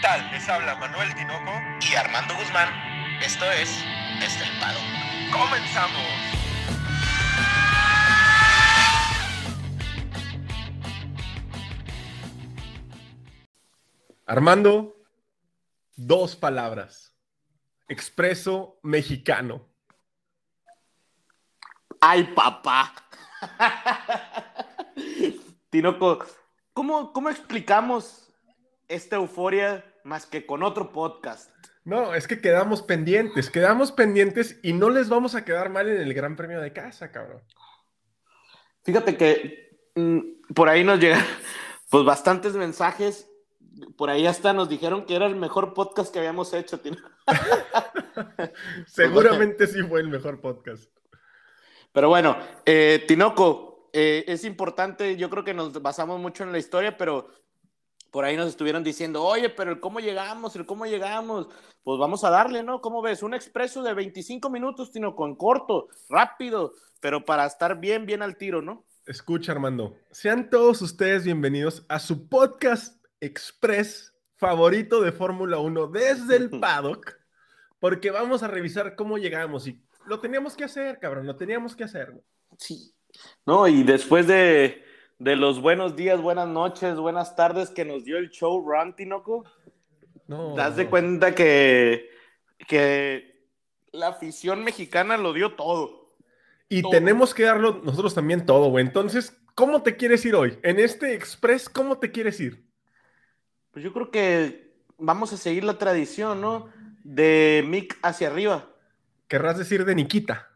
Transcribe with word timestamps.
tal? 0.00 0.30
Les 0.30 0.48
habla 0.48 0.76
Manuel 0.76 1.14
Tinoco 1.14 1.52
y 1.80 1.94
Armando 1.94 2.34
Guzmán. 2.36 2.68
Esto 3.20 3.44
es 3.50 3.84
Desde 4.20 4.44
el 4.44 4.60
Pado. 4.60 4.78
¡Comenzamos! 5.32 6.02
Armando, 14.26 14.94
dos 15.96 16.36
palabras. 16.36 17.14
Expreso 17.88 18.78
mexicano. 18.82 19.66
¡Ay, 22.00 22.24
papá! 22.34 22.94
Tinoco, 25.70 26.24
¿cómo, 26.72 27.12
¿cómo 27.12 27.30
explicamos 27.30 28.27
esta 28.88 29.16
euforia 29.16 29.84
más 30.04 30.26
que 30.26 30.46
con 30.46 30.62
otro 30.62 30.92
podcast? 30.92 31.50
No, 31.84 32.14
es 32.14 32.26
que 32.26 32.40
quedamos 32.40 32.82
pendientes, 32.82 33.50
quedamos 33.50 33.92
pendientes 33.92 34.58
y 34.62 34.72
no 34.72 34.90
les 34.90 35.08
vamos 35.08 35.34
a 35.34 35.44
quedar 35.44 35.70
mal 35.70 35.88
en 35.88 36.00
el 36.00 36.12
Gran 36.12 36.36
Premio 36.36 36.60
de 36.60 36.72
casa, 36.72 37.10
cabrón. 37.10 37.42
Fíjate 38.82 39.16
que 39.16 39.80
mm, 39.94 40.52
por 40.54 40.68
ahí 40.68 40.84
nos 40.84 41.00
llegan 41.00 41.24
pues 41.90 42.04
bastantes 42.04 42.54
mensajes. 42.54 43.30
Por 43.96 44.10
ahí 44.10 44.26
hasta 44.26 44.52
nos 44.52 44.68
dijeron 44.68 45.06
que 45.06 45.14
era 45.14 45.26
el 45.26 45.36
mejor 45.36 45.72
podcast 45.72 46.12
que 46.12 46.18
habíamos 46.18 46.52
hecho. 46.52 46.80
Seguramente 48.86 49.66
sí 49.66 49.82
fue 49.82 50.00
el 50.00 50.08
mejor 50.08 50.40
podcast. 50.40 50.90
Pero 51.92 52.08
bueno, 52.08 52.36
eh, 52.66 53.04
Tinoco, 53.06 53.88
eh, 53.92 54.24
es 54.26 54.44
importante, 54.44 55.16
yo 55.16 55.30
creo 55.30 55.44
que 55.44 55.54
nos 55.54 55.80
basamos 55.80 56.20
mucho 56.20 56.44
en 56.44 56.52
la 56.52 56.58
historia, 56.58 56.96
pero 56.96 57.30
por 58.10 58.24
ahí 58.24 58.36
nos 58.36 58.48
estuvieron 58.48 58.82
diciendo, 58.82 59.22
oye, 59.22 59.50
pero 59.50 59.72
el 59.72 59.80
cómo 59.80 60.00
llegamos, 60.00 60.56
el 60.56 60.66
cómo 60.66 60.86
llegamos, 60.86 61.48
pues 61.82 61.98
vamos 61.98 62.24
a 62.24 62.30
darle, 62.30 62.62
¿no? 62.62 62.80
¿Cómo 62.80 63.02
ves? 63.02 63.22
Un 63.22 63.34
expreso 63.34 63.82
de 63.82 63.94
25 63.94 64.48
minutos, 64.50 64.90
Tinoco, 64.90 65.26
en 65.26 65.34
corto, 65.34 65.88
rápido, 66.08 66.72
pero 67.00 67.24
para 67.24 67.46
estar 67.46 67.78
bien, 67.78 68.06
bien 68.06 68.22
al 68.22 68.36
tiro, 68.36 68.62
¿no? 68.62 68.84
Escucha, 69.06 69.52
Armando, 69.52 69.96
sean 70.10 70.50
todos 70.50 70.82
ustedes 70.82 71.24
bienvenidos 71.24 71.84
a 71.88 71.98
su 71.98 72.28
podcast 72.28 73.02
express 73.20 74.14
favorito 74.36 75.00
de 75.00 75.12
Fórmula 75.12 75.58
1 75.58 75.86
desde 75.88 76.36
el 76.36 76.50
paddock, 76.60 77.18
porque 77.80 78.10
vamos 78.10 78.42
a 78.42 78.48
revisar 78.48 78.96
cómo 78.96 79.18
llegamos 79.18 79.66
y 79.66 79.82
lo 80.06 80.20
teníamos 80.20 80.56
que 80.56 80.64
hacer, 80.64 80.98
cabrón, 80.98 81.26
lo 81.26 81.36
teníamos 81.36 81.76
que 81.76 81.84
hacer. 81.84 82.14
Sí. 82.56 82.94
No, 83.46 83.66
y 83.66 83.82
después 83.82 84.26
de, 84.26 84.84
los 85.18 85.60
buenos 85.60 85.96
días, 85.96 86.20
buenas 86.20 86.48
noches, 86.48 86.96
buenas 86.96 87.34
tardes 87.36 87.70
que 87.70 87.84
nos 87.84 88.04
dio 88.04 88.18
el 88.18 88.30
show 88.30 88.64
Run, 88.64 88.94
Tinoco, 88.94 89.44
no, 90.26 90.54
das 90.54 90.76
de 90.76 90.86
cuenta 90.86 91.34
que, 91.34 92.08
que 92.66 93.46
la 93.92 94.08
afición 94.08 94.62
mexicana 94.62 95.16
lo 95.16 95.32
dio 95.32 95.54
todo. 95.54 96.14
Y 96.68 96.88
tenemos 96.90 97.34
que 97.34 97.44
darlo 97.44 97.80
nosotros 97.82 98.14
también 98.14 98.44
todo, 98.44 98.68
güey. 98.68 98.84
Entonces, 98.84 99.40
¿cómo 99.54 99.82
te 99.82 99.96
quieres 99.96 100.24
ir 100.26 100.34
hoy? 100.34 100.58
En 100.62 100.78
este 100.78 101.14
Express, 101.14 101.68
¿cómo 101.68 101.98
te 101.98 102.10
quieres 102.10 102.38
ir? 102.40 102.68
Pues 103.70 103.82
yo 103.82 103.92
creo 103.94 104.10
que 104.10 104.74
vamos 104.98 105.32
a 105.32 105.38
seguir 105.38 105.64
la 105.64 105.78
tradición, 105.78 106.42
¿no? 106.42 106.68
De 107.04 107.64
Mick 107.66 107.98
hacia 108.02 108.28
arriba. 108.28 108.68
Querrás 109.28 109.56
decir 109.56 109.86
de 109.86 109.94
Nikita. 109.94 110.50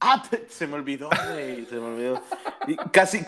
Ah, 0.00 0.22
se 0.48 0.66
me 0.66 0.74
olvidó, 0.74 1.10
güey, 1.28 1.66
se 1.66 1.74
me 1.76 1.86
olvidó. 1.86 2.22
casi, 2.90 3.22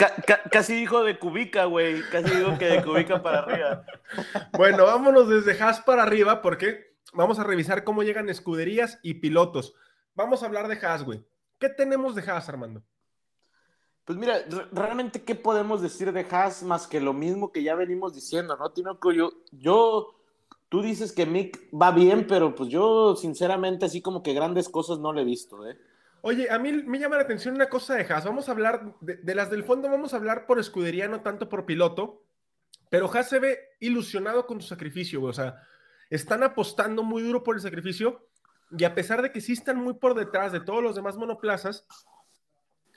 casi 0.50 0.74
dijo 0.74 1.04
de 1.04 1.18
Cubica, 1.18 1.66
güey. 1.66 2.02
Casi 2.10 2.34
dijo 2.34 2.56
que 2.58 2.66
de 2.66 2.82
Cubica 2.82 3.22
para 3.22 3.40
arriba. 3.40 3.84
Bueno, 4.52 4.86
vámonos 4.86 5.28
desde 5.28 5.60
Haas 5.62 5.80
para 5.80 6.02
arriba 6.02 6.40
porque 6.40 6.96
vamos 7.12 7.38
a 7.38 7.44
revisar 7.44 7.84
cómo 7.84 8.02
llegan 8.02 8.30
escuderías 8.30 8.98
y 9.02 9.14
pilotos. 9.14 9.74
Vamos 10.14 10.42
a 10.42 10.46
hablar 10.46 10.66
de 10.68 10.84
Haas, 10.84 11.04
güey. 11.04 11.24
¿Qué 11.58 11.68
tenemos 11.68 12.14
de 12.14 12.22
Haas, 12.22 12.48
Armando? 12.48 12.82
Pues 14.04 14.18
mira, 14.18 14.38
realmente, 14.72 15.22
¿qué 15.22 15.34
podemos 15.34 15.82
decir 15.82 16.12
de 16.12 16.26
Haas 16.30 16.62
más 16.62 16.86
que 16.86 17.00
lo 17.00 17.12
mismo 17.12 17.52
que 17.52 17.62
ya 17.62 17.74
venimos 17.74 18.14
diciendo, 18.14 18.56
no? 18.56 18.70
Tinoco, 18.70 19.12
yo, 19.12 19.32
yo 19.52 20.16
Tú 20.72 20.80
dices 20.80 21.12
que 21.12 21.26
Mick 21.26 21.68
va 21.70 21.90
bien, 21.90 22.26
pero 22.26 22.54
pues 22.54 22.70
yo 22.70 23.14
sinceramente 23.14 23.84
así 23.84 24.00
como 24.00 24.22
que 24.22 24.32
grandes 24.32 24.70
cosas 24.70 24.98
no 25.00 25.12
le 25.12 25.20
he 25.20 25.24
visto, 25.26 25.68
¿eh? 25.68 25.76
Oye, 26.24 26.48
a 26.50 26.58
mí 26.58 26.72
me 26.72 27.00
llama 27.00 27.16
la 27.16 27.22
atención 27.22 27.56
una 27.56 27.68
cosa 27.68 27.96
de 27.96 28.04
Haas. 28.04 28.24
Vamos 28.24 28.48
a 28.48 28.52
hablar 28.52 28.94
de, 29.00 29.34
las 29.34 29.50
del 29.50 29.64
fondo, 29.64 29.90
vamos 29.90 30.14
a 30.14 30.16
hablar 30.16 30.46
por 30.46 30.60
escudería, 30.60 31.08
no 31.08 31.20
tanto 31.20 31.48
por 31.48 31.66
piloto. 31.66 32.22
Pero 32.88 33.12
Haas 33.12 33.28
se 33.28 33.40
ve 33.40 33.58
ilusionado 33.80 34.46
con 34.46 34.60
su 34.60 34.68
sacrificio, 34.68 35.18
güey. 35.18 35.30
O 35.30 35.34
sea, 35.34 35.56
están 36.10 36.44
apostando 36.44 37.02
muy 37.02 37.24
duro 37.24 37.42
por 37.42 37.56
el 37.56 37.60
sacrificio. 37.60 38.28
Y 38.70 38.84
a 38.84 38.94
pesar 38.94 39.20
de 39.20 39.32
que 39.32 39.40
sí 39.40 39.52
están 39.52 39.78
muy 39.78 39.94
por 39.94 40.14
detrás 40.14 40.52
de 40.52 40.60
todos 40.60 40.80
los 40.80 40.94
demás 40.94 41.16
monoplazas, 41.16 41.86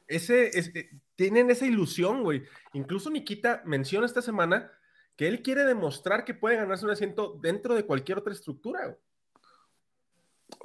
ese, 0.07 0.57
eh, 0.57 0.89
tienen 1.15 1.49
esa 1.49 1.65
ilusión, 1.65 2.21
güey. 2.21 2.43
Incluso 2.73 3.09
Nikita 3.09 3.63
menciona 3.65 4.05
esta 4.05 4.21
semana 4.21 4.71
que 5.15 5.27
él 5.27 5.41
quiere 5.41 5.63
demostrar 5.63 6.25
que 6.25 6.35
puede 6.35 6.57
ganarse 6.57 6.85
un 6.85 6.91
asiento 6.91 7.39
dentro 7.41 7.73
de 7.73 7.85
cualquier 7.85 8.19
otra 8.19 8.33
estructura. 8.33 8.95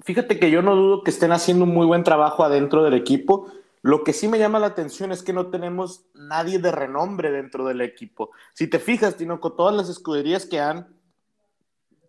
Fíjate 0.04 0.38
que 0.38 0.50
yo 0.50 0.62
no 0.62 0.76
dudo 0.76 1.02
que 1.02 1.10
estén 1.10 1.32
haciendo 1.32 1.64
un 1.64 1.74
muy 1.74 1.86
buen 1.86 2.04
trabajo 2.04 2.44
adentro 2.44 2.82
del 2.82 2.94
equipo. 2.94 3.50
Lo 3.82 4.04
que 4.04 4.12
sí 4.12 4.28
me 4.28 4.38
llama 4.38 4.58
la 4.58 4.68
atención 4.68 5.12
es 5.12 5.22
que 5.22 5.32
no 5.32 5.48
tenemos 5.48 6.04
nadie 6.14 6.58
de 6.58 6.70
renombre 6.70 7.30
dentro 7.30 7.64
del 7.64 7.80
equipo. 7.80 8.30
Si 8.54 8.66
te 8.66 8.78
fijas, 8.78 9.16
Tino, 9.16 9.40
con 9.40 9.56
todas 9.56 9.74
las 9.74 9.88
escuderías 9.88 10.46
que 10.46 10.60
han 10.60 10.94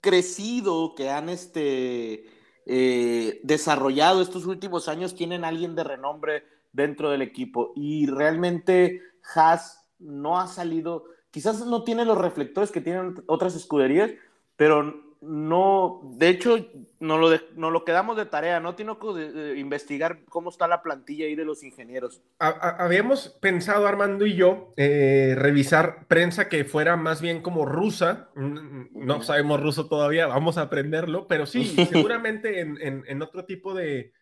crecido, 0.02 0.96
que 0.96 1.10
han 1.10 1.30
este, 1.30 2.26
eh, 2.66 3.40
desarrollado 3.44 4.22
estos 4.22 4.46
últimos 4.46 4.88
años, 4.88 5.16
tienen 5.16 5.46
alguien 5.46 5.76
de 5.76 5.84
renombre 5.84 6.44
dentro 6.74 7.10
del 7.10 7.22
equipo. 7.22 7.72
Y 7.76 8.08
realmente 8.08 9.02
Haas 9.36 9.88
no 10.00 10.40
ha 10.40 10.48
salido 10.48 11.06
quizás 11.32 11.66
no 11.66 11.84
tiene 11.84 12.06
los 12.06 12.18
reflectores 12.18 12.72
que 12.72 12.82
tienen 12.82 13.24
otras 13.26 13.56
escuderías, 13.56 14.12
pero 14.58 15.11
no, 15.22 16.02
de 16.16 16.30
hecho, 16.30 16.68
no 17.00 17.20
lo, 17.20 17.30
lo 17.56 17.86
quedamos 17.86 18.18
de 18.18 18.26
tarea, 18.26 18.60
no 18.60 18.74
tiene 18.74 18.98
que 19.00 19.60
investigar 19.60 20.24
cómo 20.28 20.50
está 20.50 20.68
la 20.68 20.82
plantilla 20.82 21.26
ahí 21.26 21.36
de 21.36 21.46
los 21.46 21.64
ingenieros. 21.64 22.24
habíamos 22.40 23.30
pensado, 23.40 23.86
Armando 23.86 24.26
y 24.26 24.34
yo, 24.34 24.74
eh, 24.78 25.36
revisar 25.38 26.08
prensa 26.08 26.50
que 26.50 26.66
fuera 26.66 26.98
más 26.98 27.22
bien 27.22 27.44
como 27.44 27.66
rusa, 27.66 28.30
no 28.36 29.22
sabemos 29.22 29.62
ruso 29.62 29.88
todavía, 29.88 30.26
vamos 30.26 30.58
a 30.58 30.64
aprenderlo, 30.64 31.28
pero 31.28 31.46
sí, 31.46 31.66
seguramente 31.92 32.60
en, 32.60 33.22
otro 33.22 33.46
tipo 33.46 33.76
de, 33.76 34.14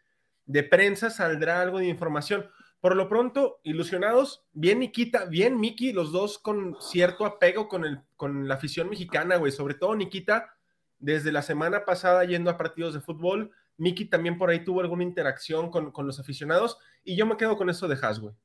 de 0.45 0.63
prensa 0.63 1.09
saldrá 1.09 1.61
algo 1.61 1.79
de 1.79 1.87
información. 1.87 2.45
Por 2.81 2.95
lo 2.95 3.07
pronto, 3.07 3.59
ilusionados, 3.63 4.45
bien 4.53 4.79
Nikita, 4.79 5.25
bien 5.25 5.59
Miki, 5.59 5.91
los 5.91 6.11
dos 6.11 6.39
con 6.39 6.77
cierto 6.81 7.25
apego 7.25 7.67
con, 7.67 7.83
el, 7.85 8.01
con 8.15 8.47
la 8.47 8.55
afición 8.55 8.89
mexicana, 8.89 9.35
güey. 9.35 9.51
Sobre 9.51 9.73
todo 9.73 9.95
Nikita, 9.95 10.55
desde 10.99 11.31
la 11.31 11.41
semana 11.41 11.85
pasada 11.85 12.23
yendo 12.25 12.49
a 12.49 12.57
partidos 12.57 12.93
de 12.93 13.01
fútbol. 13.01 13.51
Miki 13.77 14.05
también 14.05 14.37
por 14.37 14.49
ahí 14.49 14.63
tuvo 14.63 14.81
alguna 14.81 15.03
interacción 15.03 15.71
con, 15.71 15.93
los 16.05 16.19
aficionados. 16.19 16.77
Y 17.03 17.15
yo 17.15 17.25
me 17.25 17.37
quedo 17.37 17.57
con 17.57 17.69
eso 17.69 17.87
de 17.87 17.95
güey. 17.95 18.35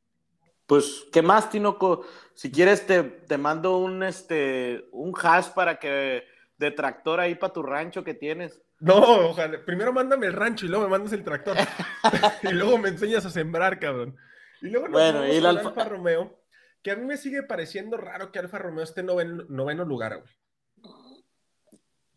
Pues, 0.67 1.05
¿qué 1.13 1.21
más, 1.21 1.51
Tinoco? 1.51 2.07
Si 2.35 2.51
quieres, 2.51 2.87
te, 2.87 3.03
te 3.03 3.37
mando 3.37 3.79
un, 3.79 4.03
este, 4.03 4.87
un 4.93 5.13
hash 5.21 5.49
para 5.49 5.79
que 5.79 6.25
de 6.57 6.71
tractor 6.71 7.21
ahí 7.21 7.35
para 7.35 7.53
tu 7.53 7.63
rancho 7.63 8.05
que 8.05 8.15
tienes. 8.15 8.63
No, 8.81 9.31
ojalá. 9.31 9.65
Primero 9.65 9.93
mándame 9.93 10.27
el 10.27 10.33
rancho 10.33 10.67
y 10.67 10.69
luego 10.69 10.85
me 10.85 10.91
mandas 10.91 11.13
el 11.13 11.25
tractor. 11.25 11.57
y 12.43 12.53
luego 12.53 12.79
me 12.79 12.89
enseñas 12.89 13.27
a 13.27 13.31
sembrar, 13.31 13.79
cabrón. 13.79 14.17
Y 14.63 14.69
luego 14.69 14.89
nos 14.89 15.01
bueno, 15.01 15.27
y 15.27 15.37
el 15.37 15.47
Alfa... 15.47 15.85
Romeo, 15.85 16.41
que 16.83 16.91
a 16.91 16.97
mí 16.97 17.05
me 17.05 17.17
sigue 17.17 17.43
pareciendo 17.43 17.97
raro 17.97 18.33
que 18.33 18.39
Alfa 18.39 18.59
Romeo 18.59 18.85
esté 18.85 19.01
en 19.01 19.07
noveno, 19.49 19.85
lugar, 19.85 20.19
güey. 20.19 20.33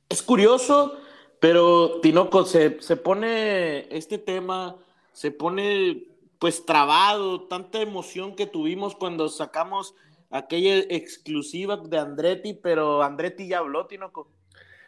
Es 0.10 0.22
curioso, 0.22 0.98
pero 1.40 2.00
Tinoco, 2.02 2.46
se, 2.46 2.82
se 2.82 2.96
pone 2.96 3.88
este 3.96 4.18
tema, 4.18 4.78
se 5.14 5.32
pone 5.32 6.04
pues 6.40 6.66
trabado, 6.66 7.48
tanta 7.48 7.82
emoción 7.82 8.36
que 8.36 8.46
tuvimos 8.46 8.96
cuando 8.96 9.28
sacamos 9.30 9.96
aquella 10.30 10.78
exclusiva 10.78 11.78
de 11.78 11.98
Andretti, 11.98 12.54
pero 12.54 13.04
Andretti 13.04 13.48
ya 13.48 13.60
habló, 13.60 13.88
Tinoco. 13.88 14.32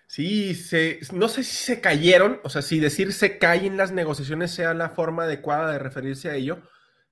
Sí, 0.08 0.56
se, 0.56 1.00
no 1.14 1.28
sé 1.28 1.44
si 1.44 1.56
se 1.56 1.82
cayeron, 1.82 2.40
o 2.44 2.50
sea, 2.50 2.62
si 2.62 2.80
decir 2.80 3.14
se 3.14 3.38
caen 3.38 3.78
las 3.78 3.92
negociaciones 3.92 4.52
sea 4.52 4.74
la 4.74 4.90
forma 4.90 5.24
adecuada 5.24 5.72
de 5.72 5.80
referirse 5.80 6.30
a 6.30 6.36
ello, 6.36 6.64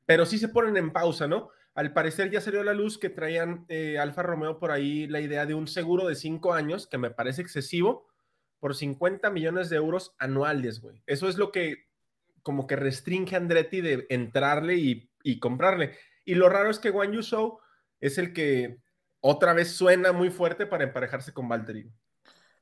pero 0.05 0.25
sí 0.25 0.39
se 0.39 0.49
ponen 0.49 0.77
en 0.77 0.91
pausa, 0.91 1.27
¿no? 1.27 1.49
Al 1.77 1.93
parecer 1.93 2.31
ya 2.31 2.41
salió 2.41 2.61
a 2.61 2.63
la 2.63 2.73
luz 2.73 2.97
que 2.97 3.11
traían 3.11 3.63
eh, 3.69 3.99
Alfa 3.99 4.23
Romeo 4.23 4.57
por 4.57 4.71
ahí 4.71 5.05
la 5.05 5.21
idea 5.21 5.45
de 5.45 5.53
un 5.53 5.67
seguro 5.67 6.07
de 6.07 6.15
cinco 6.15 6.53
años, 6.53 6.87
que 6.87 6.97
me 6.97 7.11
parece 7.11 7.43
excesivo, 7.43 8.07
por 8.57 8.73
50 8.73 9.29
millones 9.29 9.69
de 9.69 9.75
euros 9.75 10.15
anuales, 10.17 10.81
güey. 10.81 11.03
Eso 11.05 11.29
es 11.29 11.37
lo 11.37 11.51
que 11.51 11.85
como 12.41 12.65
que 12.65 12.77
restringe 12.77 13.35
a 13.35 13.37
Andretti 13.37 13.81
de 13.81 14.07
entrarle 14.09 14.73
y, 14.77 15.11
y 15.21 15.37
comprarle. 15.37 15.95
Y 16.25 16.33
lo 16.33 16.49
raro 16.49 16.71
es 16.71 16.79
que 16.79 16.89
Juan 16.89 17.11
Yusou 17.11 17.59
es 17.99 18.17
el 18.17 18.33
que 18.33 18.81
otra 19.19 19.53
vez 19.53 19.69
suena 19.69 20.11
muy 20.13 20.31
fuerte 20.31 20.65
para 20.65 20.83
emparejarse 20.83 21.31
con 21.31 21.47
Valtteri. 21.47 21.91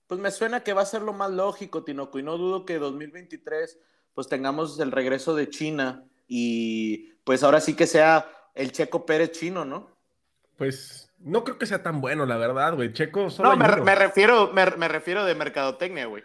pues 0.08 0.20
me 0.20 0.30
suena 0.30 0.60
que 0.60 0.74
va 0.74 0.82
a 0.82 0.86
ser 0.86 1.02
lo 1.02 1.14
más 1.14 1.32
lógico, 1.32 1.86
Tinoco, 1.86 2.20
y 2.20 2.24
no 2.24 2.38
dudo 2.38 2.66
que 2.66 2.80
2023 2.80 3.80
pues 4.14 4.28
tengamos 4.28 4.78
el 4.82 4.92
regreso 4.92 5.36
de 5.36 5.50
China 5.50 6.04
y 6.28 7.14
pues 7.24 7.44
ahora 7.44 7.62
sí 7.62 7.78
que 7.78 7.88
sea 7.88 8.30
el 8.56 8.72
Checo 8.72 9.06
Pérez 9.06 9.32
chino, 9.32 9.66
¿no? 9.66 9.96
Pues 10.58 11.14
no 11.20 11.44
creo 11.44 11.58
que 11.58 11.66
sea 11.66 11.84
tan 11.84 12.02
bueno, 12.02 12.26
la 12.26 12.38
verdad, 12.38 12.74
güey. 12.76 12.94
Checo 12.94 13.30
solo 13.30 13.50
No, 13.50 13.58
me, 13.58 13.82
me, 13.82 13.96
refiero, 13.96 14.52
me, 14.54 14.66
me 14.72 14.88
refiero 14.88 15.26
de 15.26 15.36
mercadotecnia, 15.36 16.06
güey. 16.06 16.24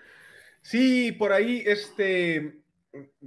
Sí, 0.62 1.12
por 1.12 1.32
ahí, 1.32 1.62
este, 1.66 2.62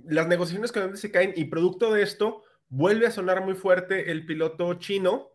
las 0.06 0.28
negociaciones 0.28 0.72
con 0.72 0.98
se 0.98 1.12
caen 1.12 1.34
y 1.36 1.46
producto 1.46 1.94
de 1.94 2.04
esto 2.04 2.44
vuelve 2.70 3.08
a 3.08 3.12
sonar 3.12 3.44
muy 3.44 3.56
fuerte 3.56 4.12
el 4.12 4.26
piloto 4.26 4.74
chino, 4.76 5.32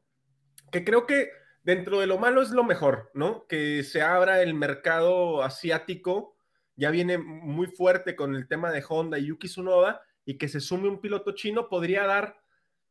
que 0.72 0.84
creo 0.84 1.06
que 1.06 1.30
dentro 1.62 2.00
de 2.00 2.06
lo 2.06 2.18
malo 2.18 2.42
es 2.42 2.50
lo 2.50 2.64
mejor, 2.64 3.10
¿no? 3.14 3.46
Que 3.46 3.82
se 3.82 4.02
abra 4.02 4.42
el 4.42 4.54
mercado 4.54 5.42
asiático, 5.42 6.36
ya 6.76 6.90
viene 6.90 7.18
muy 7.18 7.66
fuerte 7.66 8.16
con 8.16 8.34
el 8.34 8.48
tema 8.48 8.70
de 8.70 8.84
Honda 8.88 9.18
y 9.18 9.26
Yuki 9.26 9.48
Tsunoda, 9.48 10.02
y 10.24 10.38
que 10.38 10.48
se 10.48 10.60
sume 10.60 10.88
un 10.88 11.00
piloto 11.00 11.32
chino 11.32 11.68
podría 11.68 12.06
dar 12.06 12.36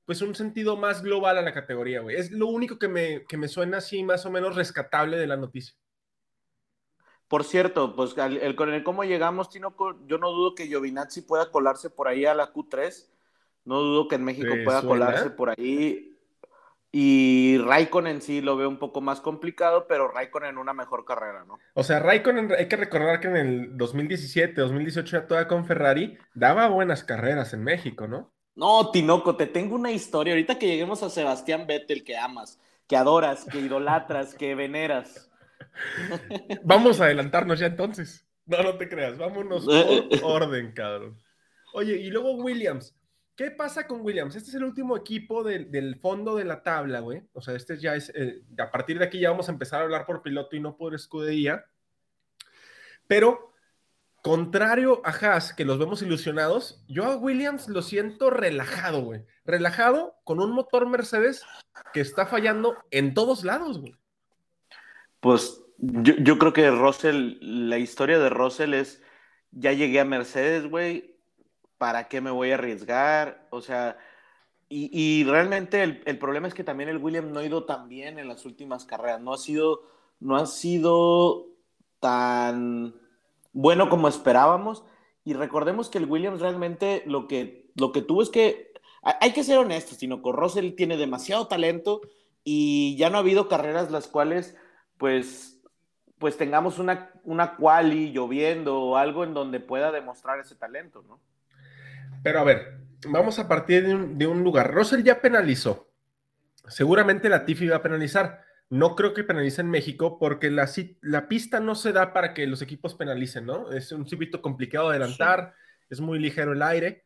pues 0.07 0.21
un 0.21 0.33
sentido 0.35 0.77
más 0.77 1.03
global 1.03 1.37
a 1.37 1.41
la 1.41 1.53
categoría, 1.53 1.99
güey. 1.99 2.15
Es 2.15 2.31
lo 2.31 2.47
único 2.47 2.79
que 2.79 2.87
me, 2.87 3.25
que 3.25 3.35
me 3.35 3.49
suena 3.49 3.79
así 3.79 4.05
más 4.05 4.25
o 4.25 4.31
menos 4.31 4.55
rescatable 4.55 5.17
de 5.17 5.27
la 5.27 5.35
noticia. 5.35 5.75
Por 7.27 7.43
cierto, 7.43 7.93
pues 7.93 8.15
el, 8.17 8.55
con 8.55 8.73
el 8.73 8.85
cómo 8.85 9.03
llegamos, 9.03 9.49
Tino, 9.49 9.75
yo 10.05 10.17
no 10.17 10.31
dudo 10.31 10.55
que 10.55 10.67
Giovinazzi 10.67 11.23
pueda 11.23 11.51
colarse 11.51 11.89
por 11.89 12.07
ahí 12.07 12.25
a 12.25 12.33
la 12.33 12.53
Q3. 12.53 13.09
No 13.65 13.81
dudo 13.81 14.07
que 14.07 14.15
en 14.15 14.23
México 14.23 14.53
pueda 14.63 14.81
colarse 14.81 15.29
por 15.29 15.49
ahí. 15.49 16.17
Y 16.89 17.57
Raikkonen 17.57 18.21
sí 18.21 18.39
lo 18.39 18.55
veo 18.55 18.69
un 18.69 18.79
poco 18.79 19.01
más 19.01 19.19
complicado, 19.19 19.87
pero 19.89 20.07
Raikkonen 20.07 20.57
una 20.57 20.71
mejor 20.71 21.03
carrera, 21.03 21.43
¿no? 21.43 21.59
O 21.73 21.83
sea, 21.83 21.99
Raikkonen, 21.99 22.53
hay 22.57 22.69
que 22.69 22.77
recordar 22.77 23.19
que 23.19 23.27
en 23.27 23.35
el 23.35 23.77
2017, 23.77 24.61
2018 24.61 25.17
ya 25.17 25.27
todavía 25.27 25.49
con 25.49 25.65
Ferrari, 25.65 26.17
daba 26.33 26.69
buenas 26.69 27.03
carreras 27.03 27.53
en 27.53 27.65
México, 27.65 28.07
¿no? 28.07 28.31
No, 28.57 28.89
Tinoco, 28.89 29.35
te 29.35 29.45
tengo 29.45 29.75
una 29.75 29.91
historia. 29.91 30.33
Ahorita 30.33 30.57
que 30.57 30.65
lleguemos 30.65 31.03
a 31.03 31.11
Sebastián 31.11 31.67
Vettel, 31.67 32.03
que 32.03 32.17
amas, 32.17 32.59
que 32.87 32.97
adoras, 32.97 33.45
que 33.45 33.59
idolatras, 33.59 34.33
que 34.33 34.55
veneras. 34.55 35.29
Vamos 36.63 36.99
a 36.99 37.05
adelantarnos 37.05 37.59
ya 37.59 37.67
entonces. 37.67 38.25
No, 38.47 38.63
no 38.63 38.75
te 38.75 38.89
creas, 38.89 39.15
vámonos 39.17 39.65
por 39.65 40.23
orden, 40.23 40.71
cabrón. 40.71 41.21
Oye, 41.73 41.97
y 41.97 42.09
luego 42.09 42.33
Williams. 42.33 42.95
¿Qué 43.35 43.51
pasa 43.51 43.85
con 43.85 44.01
Williams? 44.01 44.35
Este 44.35 44.49
es 44.49 44.55
el 44.55 44.63
último 44.63 44.97
equipo 44.97 45.43
del 45.43 45.99
fondo 45.99 46.35
de 46.35 46.45
la 46.45 46.63
tabla, 46.63 47.01
güey. 47.01 47.21
O 47.33 47.41
sea, 47.41 47.53
este 47.53 47.77
ya 47.77 47.93
es. 47.93 48.11
Eh, 48.15 48.41
a 48.57 48.71
partir 48.71 48.97
de 48.97 49.05
aquí 49.05 49.19
ya 49.19 49.29
vamos 49.29 49.49
a 49.49 49.51
empezar 49.51 49.81
a 49.81 49.83
hablar 49.83 50.07
por 50.07 50.23
piloto 50.23 50.55
y 50.55 50.59
no 50.59 50.75
por 50.75 50.95
escudería. 50.95 51.65
Pero, 53.05 53.53
contrario 54.21 55.01
a 55.05 55.09
Haas, 55.11 55.53
que 55.53 55.65
los 55.65 55.79
vemos 55.79 56.01
ilusionados, 56.01 56.83
yo 56.87 57.05
a 57.05 57.15
Williams 57.15 57.67
lo 57.67 57.81
siento 57.81 58.29
relajado, 58.29 59.01
güey. 59.01 59.25
Relajado 59.45 60.15
con 60.23 60.39
un 60.39 60.51
motor 60.51 60.87
Mercedes 60.87 61.45
que 61.93 62.01
está 62.01 62.25
fallando 62.25 62.75
en 62.91 63.13
todos 63.13 63.43
lados, 63.43 63.79
güey. 63.79 63.95
Pues 65.19 65.61
yo, 65.77 66.37
creo 66.37 66.53
que 66.53 66.69
Russell, 66.71 67.37
la 67.41 67.77
historia 67.77 68.19
de 68.19 68.29
Russell 68.29 68.73
es. 68.73 69.01
Ya 69.51 69.71
llegué 69.71 70.01
a 70.01 70.05
Mercedes, 70.05 70.69
güey 70.69 71.17
¿para 71.77 72.07
qué 72.07 72.21
me 72.21 72.31
voy 72.31 72.51
a 72.51 72.55
arriesgar? 72.55 73.47
O 73.49 73.61
sea, 73.61 73.97
y, 74.69 75.23
realmente 75.23 75.81
el, 75.81 76.19
problema 76.19 76.47
es 76.47 76.53
que 76.53 76.63
también 76.63 76.89
el 76.89 76.97
William 76.97 77.31
no 77.31 77.39
ha 77.39 77.45
ido 77.45 77.65
tan 77.65 77.87
bien 77.87 78.19
en 78.19 78.27
las 78.27 78.45
últimas 78.45 78.85
carreras, 78.85 79.21
no 79.21 79.33
ha 79.33 79.37
sido, 79.37 79.83
no 80.19 80.35
ha 80.35 80.45
sido 80.45 81.45
tan 81.99 82.93
bueno 83.57 83.89
como 83.89 84.07
esperábamos. 84.07 84.85
Y 85.23 85.33
recordemos 85.33 85.89
que 85.89 85.97
el 85.97 86.05
Williams 86.05 86.39
realmente 86.39 87.03
lo 87.05 87.27
que, 87.27 87.71
lo 87.75 87.91
que 87.91 88.01
tuvo 88.01 88.21
es 88.21 88.29
que, 88.29 88.71
hay 89.21 89.33
que 89.33 89.43
ser 89.43 89.57
honestos, 89.57 89.97
sino 89.97 90.21
que 90.21 90.31
Russell 90.31 90.75
tiene 90.75 90.97
demasiado 90.97 91.47
talento 91.47 92.01
y 92.43 92.95
ya 92.97 93.09
no 93.09 93.17
ha 93.17 93.21
habido 93.21 93.47
carreras 93.47 93.91
las 93.91 94.07
cuales, 94.07 94.55
pues, 94.97 95.61
pues 96.17 96.37
tengamos 96.37 96.79
una, 96.79 97.11
una 97.23 97.55
quali 97.55 98.11
lloviendo 98.11 98.79
o 98.79 98.97
algo 98.97 99.23
en 99.23 99.33
donde 99.33 99.59
pueda 99.59 99.91
demostrar 99.91 100.39
ese 100.39 100.55
talento, 100.55 101.03
¿no? 101.07 101.19
Pero 102.23 102.39
a 102.39 102.43
ver, 102.43 102.79
vamos 103.07 103.39
a 103.39 103.47
partir 103.47 103.85
de 103.85 104.27
un, 104.27 104.43
lugar. 104.43 104.73
Russell 104.73 105.03
ya 105.03 105.19
penalizó. 105.21 105.89
Seguramente 106.67 107.29
la 107.29 107.45
Tiffy 107.45 107.67
va 107.67 107.77
a 107.77 107.81
penalizar. 107.81 108.43
No 108.69 108.95
creo 108.95 109.13
que 109.13 109.23
penalice 109.23 109.61
en 109.61 109.69
México 109.69 110.19
porque 110.19 110.51
la, 110.51 110.69
la, 111.01 111.27
pista 111.27 111.59
no 111.59 111.75
se 111.75 111.93
da 111.93 112.11
para 112.11 112.33
que 112.33 112.47
los 112.47 112.61
equipos 112.61 112.95
penalicen, 112.95 113.45
¿no? 113.45 113.71
Es 113.71 113.91
un 113.91 114.07
circuito 114.07 114.41
complicado 114.41 114.89
de 114.89 114.97
adelantar, 114.97 115.53
es 115.89 116.01
muy 116.01 116.19
ligero 116.19 116.51
el 116.51 116.61
aire. 116.61 117.05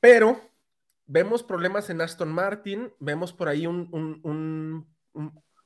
Pero 0.00 0.40
vemos 1.06 1.42
problemas 1.42 1.90
en 1.90 2.00
Aston 2.00 2.32
Martin, 2.32 2.92
vemos 2.98 3.32
por 3.32 3.48
ahí 3.48 3.66
un, 3.66 3.88
un, 3.92 4.86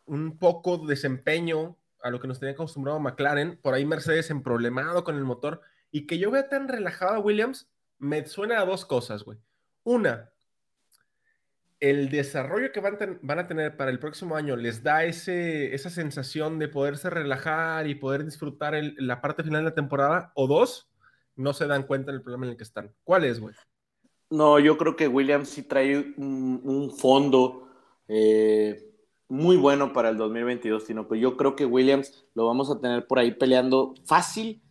un 0.07 0.39
poco 0.39 0.79
desempeño 0.79 1.77
a 2.03 2.11
lo 2.11 2.21
que 2.21 2.29
nos 2.29 2.41
tenía 2.41 2.55
acostumbrado 2.55 2.99
McLaren, 2.99 3.59
por 3.63 3.75
ahí 3.75 3.85
Mercedes 3.85 4.31
en 4.31 4.43
problemado 4.43 5.05
con 5.05 5.17
el 5.17 5.25
motor, 5.25 5.61
y 5.91 6.07
que 6.07 6.19
yo 6.19 6.31
vea 6.31 6.49
tan 6.49 6.69
relajado 6.69 7.15
a 7.15 7.21
Williams, 7.21 7.71
me 7.99 8.25
suena 8.27 8.61
a 8.61 8.65
dos 8.65 8.85
cosas, 8.85 9.23
güey. 9.23 9.39
Una, 9.83 10.31
el 11.81 12.11
desarrollo 12.11 12.73
que 12.73 12.81
van, 12.81 13.39
a 13.39 13.47
tener 13.47 13.77
para 13.77 13.91
el 13.91 13.99
próximo 13.99 14.37
año 14.37 14.55
les 14.55 14.83
da 14.83 15.05
esa 15.05 15.91
sensación 15.91 16.59
de 16.59 16.69
poderse 16.69 17.09
relajar 17.09 17.87
y 17.87 17.95
poder 17.95 18.25
disfrutar 18.25 18.79
la 18.99 19.23
parte 19.23 19.43
final 19.43 19.65
de 19.65 19.71
la 19.71 19.75
temporada. 19.75 20.31
O 20.35 20.47
dos, 20.47 20.91
no 21.37 21.55
se 21.55 21.67
dan 21.67 21.85
cuenta 21.85 22.13
del 22.13 22.23
problema 22.23 22.45
en 22.47 22.53
el 22.53 22.57
que 22.59 22.65
están. 22.65 22.95
¿Cuál 23.03 23.25
es, 23.25 23.41
güey? 23.41 23.55
No, 24.29 24.59
yo 24.59 24.77
creo 24.77 24.95
que 24.95 25.09
Williams 25.09 25.49
sí 25.49 25.63
trae 25.63 26.15
un, 26.17 26.93
fondo 26.97 27.69
eh, 28.09 28.95
muy 29.29 29.57
bueno 29.57 29.93
para 29.93 30.11
el 30.11 30.19
2022, 30.19 30.85
sino 30.85 31.09
que 31.09 31.19
yo 31.19 31.37
creo 31.37 31.57
que 31.57 31.65
Williams 31.65 32.27
lo 32.35 32.47
vamos 32.47 32.71
a 32.71 32.79
tener 32.79 33.07
por 33.07 33.19
ahí 33.19 33.33
peleando 33.33 33.95
fácil 34.05 34.63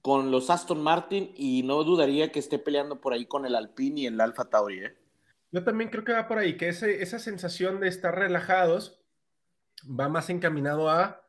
con 0.00 0.30
los 0.30 0.48
Aston 0.48 0.80
Martin 0.82 1.32
y 1.36 1.64
no 1.64 1.82
dudaría 1.82 2.30
que 2.30 2.38
esté 2.38 2.58
peleando 2.58 3.00
por 3.00 3.12
ahí 3.12 3.26
con 3.26 3.44
el 3.44 3.56
Alpine 3.56 4.02
y 4.02 4.06
el 4.06 4.20
Alfa 4.20 4.48
Tauri. 4.48 4.84
¿eh? 4.84 4.96
Yo 5.50 5.64
también 5.64 5.90
creo 5.90 6.04
que 6.04 6.12
va 6.12 6.28
por 6.28 6.38
ahí, 6.38 6.56
que 6.56 6.68
esa 6.68 7.18
sensación 7.18 7.80
de 7.80 7.88
estar 7.88 8.14
relajados 8.14 9.00
va 9.88 10.08
más 10.08 10.28
encaminado 10.30 10.90
a, 10.90 11.22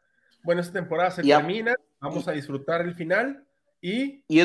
bueno, 0.44 0.62
esta 0.62 0.74
temporada 0.74 1.12
se 1.12 1.24
termina, 1.24 1.76
vamos 2.00 2.28
a 2.28 2.34
disfrutar 2.34 2.82
el 2.82 2.96
final 2.96 3.46
y... 3.82 4.24
Y 4.28 4.42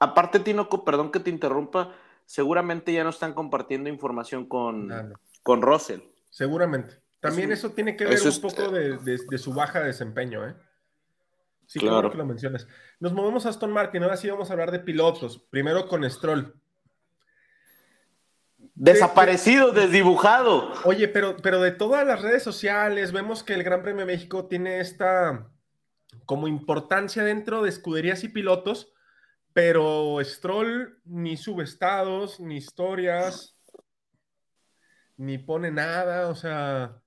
aparte, 0.00 0.40
Tinoco, 0.40 0.84
perdón 0.84 1.10
que 1.12 1.20
te 1.20 1.30
interrumpa, 1.30 1.94
seguramente 2.24 2.92
ya 2.92 3.04
no 3.04 3.10
están 3.10 3.34
compartiendo 3.34 3.90
información 3.90 4.46
con, 4.46 4.90
ah, 4.92 5.10
con 5.42 5.62
Russell. 5.62 6.00
Seguramente. 6.30 7.02
También 7.20 7.52
eso, 7.52 7.70
tiene 7.70 7.96
que 7.96 8.04
ver 8.04 8.20
un 8.20 8.40
poco 8.40 8.70
de, 8.70 8.98
de, 8.98 9.38
su 9.38 9.54
baja 9.54 9.80
desempeño, 9.80 10.46
¿eh? 10.46 10.54
Sí, 11.66 11.78
claro 11.78 12.10
que 12.10 12.18
lo 12.18 12.26
mencionas. 12.26 12.66
Nos 13.00 13.14
movemos 13.14 13.46
a 13.46 13.48
Aston 13.48 13.72
Martin, 13.72 14.02
ahora 14.02 14.18
sí 14.18 14.28
vamos 14.28 14.50
a 14.50 14.52
hablar 14.52 14.70
de 14.70 14.80
pilotos. 14.80 15.38
Primero 15.50 15.88
con 15.88 16.08
Stroll. 16.10 16.54
Desaparecido, 18.74 19.72
desdibujado. 19.72 20.72
Oye, 20.84 21.08
pero, 21.08 21.36
pero 21.36 21.60
de 21.60 21.70
todas 21.70 22.06
las 22.06 22.22
redes 22.22 22.42
sociales 22.42 23.12
vemos 23.12 23.42
que 23.42 23.54
el 23.54 23.62
Gran 23.62 23.82
Premio 23.82 24.04
de 24.04 24.12
México 24.12 24.46
tiene 24.46 24.80
esta 24.80 25.48
como 26.26 26.48
importancia 26.48 27.22
dentro 27.22 27.62
de 27.62 27.68
escuderías 27.68 28.24
y 28.24 28.28
pilotos, 28.28 28.92
pero 29.52 30.18
Stroll 30.22 31.00
ni 31.04 31.36
sube 31.36 31.64
estados, 31.64 32.40
ni 32.40 32.56
historias, 32.56 33.56
ni 35.16 35.38
pone 35.38 35.70
nada, 35.70 36.28
o 36.28 36.34
sea, 36.34 37.00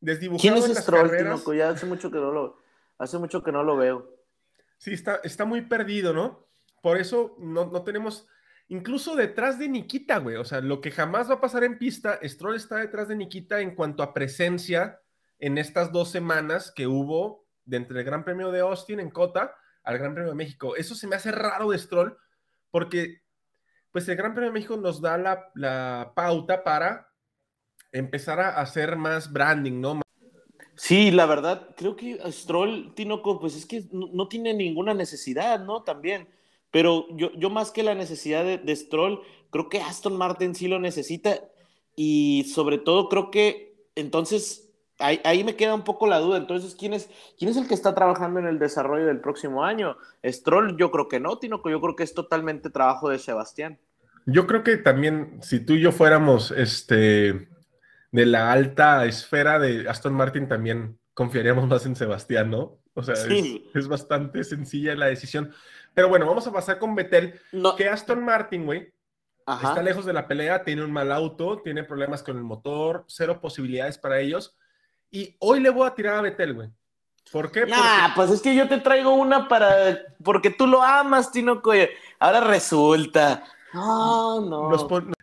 desdibujado. 0.00 0.54
¿Quién 0.54 0.70
es 0.70 0.78
Stroll, 0.78 1.56
Ya 1.56 1.70
hace 1.70 1.86
mucho 1.86 2.10
que 2.10 2.18
no 2.18 2.30
lo 2.30 2.64
Hace 2.98 3.18
mucho 3.18 3.42
que 3.42 3.52
no 3.52 3.62
lo 3.62 3.76
veo. 3.76 4.14
Sí, 4.78 4.92
está, 4.92 5.20
está 5.24 5.44
muy 5.44 5.62
perdido, 5.62 6.12
¿no? 6.12 6.46
Por 6.82 6.98
eso 6.98 7.34
no, 7.38 7.82
tenemos, 7.82 8.28
incluso 8.68 9.16
detrás 9.16 9.58
de 9.58 9.68
Nikita, 9.68 10.18
güey, 10.18 10.36
o 10.36 10.44
sea, 10.44 10.60
lo 10.60 10.80
que 10.80 10.90
jamás 10.90 11.28
va 11.30 11.34
a 11.34 11.40
pasar 11.40 11.64
en 11.64 11.78
pista, 11.78 12.18
Stroll 12.22 12.56
está 12.56 12.76
detrás 12.76 13.08
de 13.08 13.16
Nikita 13.16 13.60
en 13.60 13.74
cuanto 13.74 14.02
a 14.02 14.14
presencia 14.14 15.00
en 15.38 15.58
estas 15.58 15.92
dos 15.92 16.10
semanas 16.10 16.72
que 16.74 16.86
hubo 16.86 17.46
de 17.64 17.78
entre 17.78 17.98
el 17.98 18.04
Gran 18.04 18.24
Premio 18.24 18.50
de 18.50 18.60
Austin 18.60 19.00
en 19.00 19.10
Cota 19.10 19.54
al 19.82 19.98
Gran 19.98 20.14
Premio 20.14 20.30
de 20.30 20.36
México. 20.36 20.76
Eso 20.76 20.94
se 20.94 21.06
me 21.06 21.16
hace 21.16 21.30
raro 21.30 21.70
de 21.70 21.78
Stroll 21.78 22.16
porque 22.70 23.22
pues 23.92 24.08
el 24.08 24.16
Gran 24.16 24.34
Premio 24.34 24.50
de 24.50 24.54
México 24.54 24.76
nos 24.76 25.00
da 25.00 25.16
la, 25.16 26.12
pauta 26.14 26.64
para 26.64 27.08
empezar 27.92 28.40
a 28.40 28.60
hacer 28.60 28.96
más 28.96 29.32
branding, 29.32 29.80
¿no? 29.80 30.00
Sí, 30.74 31.12
la 31.12 31.26
verdad, 31.26 31.68
creo 31.76 31.94
que 31.94 32.18
Stroll, 32.32 32.92
Tinoco, 32.96 33.38
pues 33.38 33.54
es 33.54 33.66
que 33.66 33.84
no, 33.92 34.26
tiene 34.26 34.52
ninguna 34.52 34.94
necesidad, 34.94 35.60
¿no? 35.60 35.84
También. 35.84 36.28
Pero 36.74 37.06
yo, 37.10 37.30
yo 37.36 37.50
más 37.50 37.70
que 37.70 37.84
la 37.84 37.94
necesidad 37.94 38.44
de, 38.44 38.74
Stroll, 38.76 39.20
creo 39.50 39.68
que 39.68 39.80
Aston 39.80 40.16
Martin 40.16 40.56
sí 40.56 40.66
lo 40.66 40.80
necesita 40.80 41.38
y 41.94 42.50
sobre 42.52 42.78
todo 42.78 43.08
creo 43.08 43.30
que 43.30 43.86
entonces 43.94 44.74
ahí, 44.98 45.44
me 45.44 45.54
queda 45.54 45.72
un 45.72 45.84
poco 45.84 46.08
la 46.08 46.18
duda. 46.18 46.36
Entonces, 46.36 46.74
¿quién 46.74 46.92
es, 46.92 47.08
¿quién 47.38 47.48
es 47.48 47.56
el 47.58 47.68
que 47.68 47.74
está 47.74 47.94
trabajando 47.94 48.40
en 48.40 48.46
el 48.46 48.58
desarrollo 48.58 49.06
del 49.06 49.20
próximo 49.20 49.62
año? 49.62 49.96
Stroll, 50.26 50.76
yo 50.76 50.90
creo 50.90 51.06
que 51.06 51.20
no, 51.20 51.38
Tino, 51.38 51.62
yo 51.64 51.80
creo 51.80 51.94
que 51.94 52.02
es 52.02 52.12
totalmente 52.12 52.70
trabajo 52.70 53.08
de 53.08 53.20
Sebastián. 53.20 53.78
Yo 54.26 54.48
creo 54.48 54.64
que 54.64 54.76
también, 54.76 55.38
si 55.42 55.60
tú 55.60 55.74
y 55.74 55.80
yo 55.80 55.92
fuéramos 55.92 56.50
este, 56.50 57.46
de 58.10 58.26
la 58.26 58.50
alta 58.50 59.04
esfera 59.04 59.60
de 59.60 59.88
Aston 59.88 60.14
Martin, 60.14 60.48
también 60.48 60.98
confiaríamos 61.14 61.68
más 61.68 61.86
en 61.86 61.94
Sebastián, 61.94 62.50
¿no? 62.50 62.80
O 62.94 63.02
sea, 63.02 63.14
es, 63.74 63.88
bastante 63.88 64.44
sencilla 64.44 64.94
la 64.94 65.06
decisión. 65.06 65.52
Pero 65.94 66.08
bueno, 66.08 66.26
vamos 66.26 66.46
a 66.46 66.52
pasar 66.52 66.78
con 66.78 66.94
Betel, 66.94 67.40
que 67.76 67.88
Aston 67.88 68.24
Martin, 68.24 68.64
güey, 68.64 68.92
está 69.46 69.82
lejos 69.82 70.06
de 70.06 70.12
la 70.12 70.26
pelea, 70.28 70.64
tiene 70.64 70.84
un 70.84 70.92
mal 70.92 71.10
auto, 71.12 71.60
tiene 71.62 71.82
problemas 71.84 72.22
con 72.22 72.36
el 72.36 72.44
motor, 72.44 73.04
cero 73.08 73.40
posibilidades 73.40 73.98
para 73.98 74.20
ellos. 74.20 74.56
Y 75.10 75.36
hoy 75.40 75.60
le 75.60 75.70
voy 75.70 75.86
a 75.86 75.94
tirar 75.94 76.16
a 76.16 76.22
Betel, 76.22 76.54
güey. 76.54 76.70
¿Por 77.32 77.50
qué? 77.50 77.66
Nah, 77.66 78.14
pues 78.14 78.30
es 78.30 78.42
que 78.42 78.54
yo 78.54 78.68
te 78.68 78.78
traigo 78.78 79.14
una 79.14 79.48
para. 79.48 79.98
Porque 80.22 80.50
tú 80.50 80.66
lo 80.66 80.82
amas, 80.82 81.32
Tino 81.32 81.62
Ahora 82.18 82.40
resulta. 82.40 83.44
No, 83.72 84.40
no. 84.40 84.70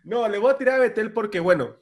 No, 0.03 0.27
le 0.27 0.37
voy 0.39 0.51
a 0.51 0.57
tirar 0.57 0.75
a 0.75 0.79
Betel 0.79 1.13
porque, 1.13 1.39
bueno, 1.39 1.75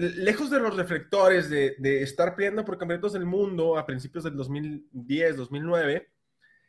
lejos 0.00 0.50
de 0.50 0.60
los 0.60 0.76
reflectores 0.76 1.50
de, 1.50 2.02
estar 2.02 2.34
peleando 2.34 2.64
por 2.64 2.78
campeonatos 2.78 3.12
del 3.12 3.26
mundo 3.26 3.76
a 3.76 3.86
principios 3.86 4.24
del 4.24 4.36
2010, 4.36 5.36
2009, 5.36 6.10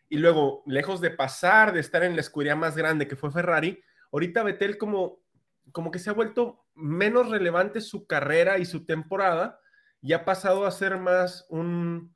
y 0.09 0.17
luego 0.17 0.63
lejos 0.65 0.99
de 0.99 1.11
pasar 1.11 1.73
de 1.73 1.79
estar 1.79 2.03
en 2.03 2.15
la 2.15 2.21
escudería 2.21 2.55
más 2.55 2.75
grande 2.75 3.07
que 3.07 3.15
fue 3.15 3.31
Ferrari, 3.31 3.81
ahorita 4.11 4.43
Betel 4.43 4.77
como, 4.77 5.23
como 5.71 5.91
que 5.91 5.99
se 5.99 6.09
ha 6.09 6.13
vuelto 6.13 6.65
menos 6.75 7.29
relevante 7.29 7.79
su 7.79 8.05
carrera 8.05 8.57
y 8.57 8.65
su 8.65 8.85
temporada 8.85 9.59
y 10.01 10.13
ha 10.13 10.25
pasado 10.25 10.65
a 10.65 10.71
ser 10.71 10.97
más 10.97 11.45
un, 11.49 12.13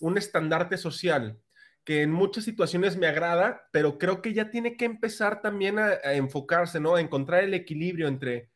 un 0.00 0.18
estandarte 0.18 0.76
social 0.76 1.40
que 1.84 2.02
en 2.02 2.12
muchas 2.12 2.44
situaciones 2.44 2.96
me 2.96 3.08
agrada, 3.08 3.68
pero 3.72 3.98
creo 3.98 4.22
que 4.22 4.32
ya 4.32 4.50
tiene 4.50 4.76
que 4.76 4.84
empezar 4.84 5.42
también 5.42 5.78
a, 5.78 5.94
enfocarse, 6.12 6.78
¿no? 6.78 6.94
A 6.94 7.00
encontrar 7.00 7.42
el 7.42 7.54
equilibrio 7.54 8.06
entre 8.06 8.51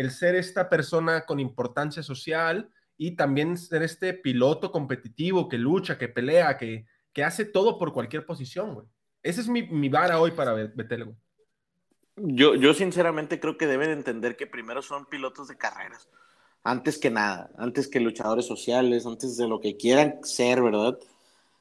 el 0.00 0.10
ser 0.10 0.34
esta 0.34 0.70
persona 0.70 1.26
con 1.26 1.40
importancia 1.40 2.02
social 2.02 2.70
y 2.96 3.16
también 3.16 3.58
ser 3.58 3.82
este 3.82 4.14
piloto 4.14 4.72
competitivo 4.72 5.48
que 5.48 5.58
lucha, 5.58 5.98
que 5.98 6.08
pelea, 6.08 6.56
que, 6.56 6.86
que 7.12 7.22
hace 7.22 7.44
todo 7.44 7.78
por 7.78 7.92
cualquier 7.92 8.24
posición, 8.24 8.74
güey. 8.74 8.86
Esa 9.22 9.42
es 9.42 9.48
mi, 9.48 9.62
mi 9.64 9.90
vara 9.90 10.18
hoy 10.18 10.30
para 10.30 10.54
Betel, 10.54 11.04
güey. 11.04 11.16
Yo, 12.16 12.54
yo 12.54 12.72
sinceramente 12.72 13.40
creo 13.40 13.58
que 13.58 13.66
deben 13.66 13.90
entender 13.90 14.36
que 14.36 14.46
primero 14.46 14.80
son 14.80 15.04
pilotos 15.06 15.48
de 15.48 15.58
carreras, 15.58 16.08
antes 16.64 16.98
que 16.98 17.10
nada, 17.10 17.50
antes 17.58 17.88
que 17.88 18.00
luchadores 18.00 18.46
sociales, 18.46 19.06
antes 19.06 19.36
de 19.36 19.48
lo 19.48 19.60
que 19.60 19.76
quieran 19.76 20.18
ser, 20.22 20.62
¿verdad? 20.62 20.98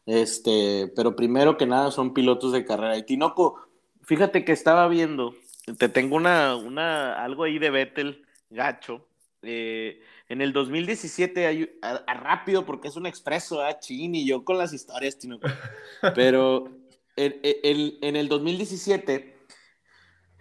Este, 0.06 0.92
pero 0.96 1.16
primero 1.16 1.58
que 1.58 1.66
nada 1.66 1.92
son 1.92 2.14
pilotos 2.14 2.54
de 2.54 2.66
carrera. 2.66 2.98
Y 2.98 3.04
Tinoco, 3.04 3.68
fíjate 4.02 4.44
que 4.44 4.54
estaba 4.54 4.88
viendo, 4.88 5.36
te 5.78 5.90
tengo 5.90 6.16
una, 6.16 6.56
una 6.56 7.22
algo 7.24 7.44
ahí 7.44 7.60
de 7.60 7.70
Vettel, 7.70 8.26
gacho. 8.50 9.06
Eh, 9.42 10.02
en 10.28 10.42
el 10.42 10.52
2017, 10.52 11.48
hay, 11.48 11.80
a, 11.82 12.14
rápido, 12.14 12.66
porque 12.66 12.90
es 12.90 12.96
un 12.96 13.06
expreso, 13.06 13.66
¿eh? 13.66 13.78
Chin, 13.80 14.16
y 14.16 14.26
yo 14.26 14.44
con 14.44 14.58
las 14.58 14.74
historias, 14.74 15.18
Tinoco. 15.18 15.48
Pero 16.16 16.70
en, 17.16 18.16
el 18.16 18.28
2017, 18.28 19.38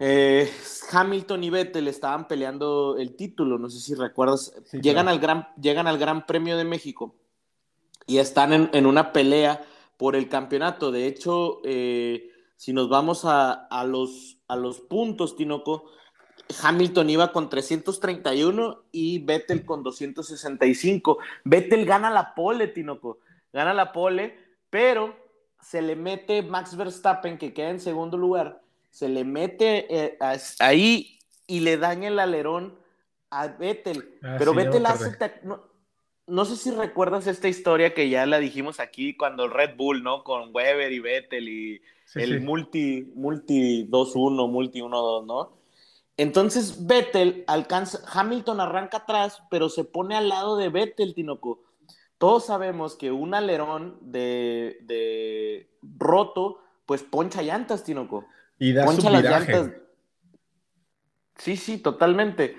eh, 0.00 0.52
Hamilton 0.92 1.44
y 1.44 1.50
Vettel 1.50 1.88
estaban 1.88 2.28
peleando 2.28 2.96
el 2.98 3.16
título, 3.16 3.58
no 3.58 3.70
sé 3.70 3.80
si 3.80 3.94
recuerdas. 3.94 4.52
llegan, 4.72 5.08
al 5.08 5.18
gran, 5.18 5.48
llegan 5.60 5.86
al 5.86 5.98
Gran 5.98 6.26
Premio 6.26 6.56
de 6.56 6.64
México 6.64 7.16
y 8.06 8.18
están 8.18 8.70
en, 8.72 8.86
una 8.86 9.12
pelea 9.12 9.64
por 9.96 10.16
el 10.16 10.28
campeonato. 10.28 10.90
De 10.90 11.06
hecho, 11.06 11.60
eh, 11.64 12.30
si 12.56 12.72
nos 12.72 12.88
vamos 12.88 13.24
a, 13.24 13.68
los, 13.86 14.38
a 14.48 14.56
los 14.56 14.80
puntos, 14.80 15.36
Tinoco, 15.36 15.90
Hamilton 16.62 17.10
iba 17.10 17.32
con 17.32 17.48
331 17.48 18.84
y 18.92 19.18
Vettel 19.20 19.64
con 19.64 19.82
265. 19.82 21.18
Vettel 21.44 21.84
gana 21.84 22.10
la 22.10 22.34
pole, 22.34 22.68
Tinoco, 22.68 23.18
gana 23.52 23.74
la 23.74 23.92
pole, 23.92 24.38
pero 24.70 25.16
se 25.60 25.82
le 25.82 25.96
mete 25.96 26.42
Max 26.42 26.76
Verstappen, 26.76 27.38
que 27.38 27.52
queda 27.52 27.70
en 27.70 27.80
segundo 27.80 28.16
lugar, 28.16 28.62
se 28.90 29.08
le 29.08 29.24
mete 29.24 29.86
eh, 29.94 30.18
ahí 30.60 31.18
y 31.46 31.60
le 31.60 31.76
daña 31.76 32.08
el 32.08 32.18
alerón 32.18 32.78
a 33.30 33.48
Vettel. 33.48 34.18
Ah, 34.22 34.36
pero 34.38 34.54
Vettel 34.54 34.86
hace, 34.86 35.16
no 36.26 36.44
sé 36.44 36.56
si 36.56 36.70
recuerdas 36.70 37.26
esta 37.26 37.48
historia 37.48 37.94
que 37.94 38.08
ya 38.08 38.26
la 38.26 38.38
dijimos 38.38 38.80
aquí 38.80 39.16
cuando 39.16 39.48
Red 39.48 39.76
Bull, 39.76 40.02
¿no? 40.02 40.24
Con 40.24 40.54
Weber 40.54 40.92
y 40.92 41.00
Vettel 41.00 41.48
y 41.48 41.82
el 42.14 42.40
multi, 42.40 43.12
multi 43.14 43.86
2-1, 43.88 44.48
multi 44.48 44.80
1-2, 44.80 45.26
¿no? 45.26 45.57
Entonces 46.18 46.84
Vettel 46.86 47.44
alcanza, 47.46 48.00
Hamilton 48.12 48.60
arranca 48.60 48.98
atrás, 48.98 49.40
pero 49.50 49.68
se 49.68 49.84
pone 49.84 50.16
al 50.16 50.28
lado 50.28 50.56
de 50.56 50.68
Vettel, 50.68 51.14
Tinoco. 51.14 51.62
Todos 52.18 52.46
sabemos 52.46 52.96
que 52.96 53.12
un 53.12 53.34
alerón 53.34 53.98
de, 54.00 54.78
de 54.82 55.70
roto, 55.80 56.58
pues 56.86 57.04
poncha 57.04 57.40
llantas, 57.42 57.84
Tinoco. 57.84 58.26
Y 58.58 58.72
da 58.72 58.84
poncha 58.84 59.10
las 59.10 59.22
llantas. 59.22 59.70
Sí, 61.36 61.56
sí, 61.56 61.78
totalmente. 61.78 62.56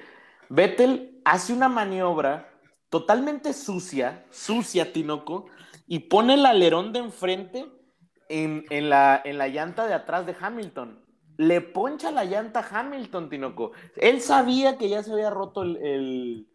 Vettel 0.48 1.22
hace 1.26 1.52
una 1.52 1.68
maniobra 1.68 2.58
totalmente 2.90 3.52
sucia, 3.52 4.26
sucia 4.32 4.94
Tinoco, 4.94 5.48
y 5.86 6.00
pone 6.00 6.36
el 6.36 6.46
alerón 6.46 6.94
de 6.94 7.00
enfrente 7.00 7.66
en, 8.30 8.90
la, 8.90 9.22
en 9.26 9.38
la 9.38 9.50
llanta 9.50 9.86
de 9.86 9.96
atrás 9.96 10.26
de 10.26 10.36
Hamilton. 10.40 11.04
Le 11.40 11.62
poncha 11.62 12.12
la 12.12 12.26
llanta 12.26 12.60
a 12.60 12.80
Hamilton, 12.80 13.30
Tinoco. 13.30 13.72
Él 13.96 14.20
sabía 14.20 14.78
que 14.78 14.90
ya 14.90 15.02
se 15.04 15.14
había 15.14 15.30
roto 15.30 15.64
el, 15.64 16.46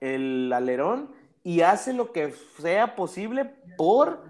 el, 0.00 0.52
alerón 0.52 1.12
y 1.42 1.62
hace 1.62 1.92
lo 1.92 2.12
que 2.12 2.32
sea 2.60 2.94
posible 2.94 3.52
por 3.76 4.22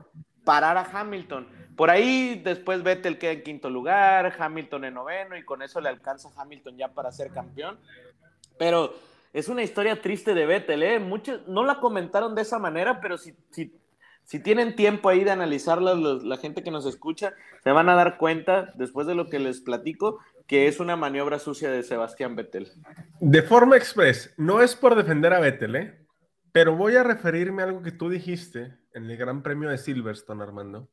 parar 0.42 0.78
a 0.78 0.88
Hamilton. 0.90 1.46
Por 1.76 1.90
ahí 1.90 2.40
después 2.42 2.82
Vettel 2.82 3.18
queda 3.18 3.32
en 3.32 3.42
quinto 3.42 3.68
lugar, 3.68 4.34
Hamilton 4.38 4.86
en 4.86 4.94
noveno 4.94 5.36
y 5.36 5.44
con 5.44 5.60
eso 5.60 5.82
le 5.82 5.90
alcanza 5.90 6.30
a 6.30 6.40
Hamilton 6.40 6.78
ya 6.78 6.88
para 6.88 7.12
ser 7.12 7.30
campeón. 7.30 7.78
Pero 8.58 8.94
es 9.34 9.48
una 9.48 9.62
historia 9.62 10.00
triste 10.00 10.32
de 10.32 10.46
Vettel, 10.46 10.82
¿eh? 10.82 10.98
Muchos 10.98 11.46
no 11.46 11.62
la 11.62 11.78
comentaron 11.78 12.34
de 12.34 12.40
esa 12.40 12.58
manera, 12.58 13.02
pero 13.02 13.18
si, 13.18 13.34
si, 13.50 13.70
si 14.30 14.38
tienen 14.38 14.76
tiempo 14.76 15.08
ahí 15.08 15.24
de 15.24 15.32
analizarla, 15.32 15.96
la 15.96 16.36
gente 16.36 16.62
que 16.62 16.70
nos 16.70 16.86
escucha, 16.86 17.34
se 17.64 17.72
van 17.72 17.88
a 17.88 17.96
dar 17.96 18.16
cuenta, 18.16 18.72
después 18.76 19.08
de 19.08 19.16
lo 19.16 19.28
que 19.28 19.40
les 19.40 19.60
platico, 19.60 20.20
que 20.46 20.68
es 20.68 20.78
una 20.78 20.94
maniobra 20.94 21.40
sucia 21.40 21.68
de 21.68 21.82
Sebastián 21.82 22.36
Vettel. 22.36 22.70
De 23.18 23.42
forma 23.42 23.76
express, 23.76 24.32
no 24.36 24.62
es 24.62 24.76
por 24.76 24.94
defender 24.94 25.32
a 25.32 25.40
Vettel, 25.40 25.74
¿eh? 25.74 26.06
Pero 26.52 26.76
voy 26.76 26.94
a 26.94 27.02
referirme 27.02 27.62
a 27.62 27.64
algo 27.64 27.82
que 27.82 27.90
tú 27.90 28.08
dijiste 28.08 28.78
en 28.94 29.10
el 29.10 29.16
Gran 29.16 29.42
Premio 29.42 29.68
de 29.68 29.78
Silverstone, 29.78 30.44
Armando 30.44 30.88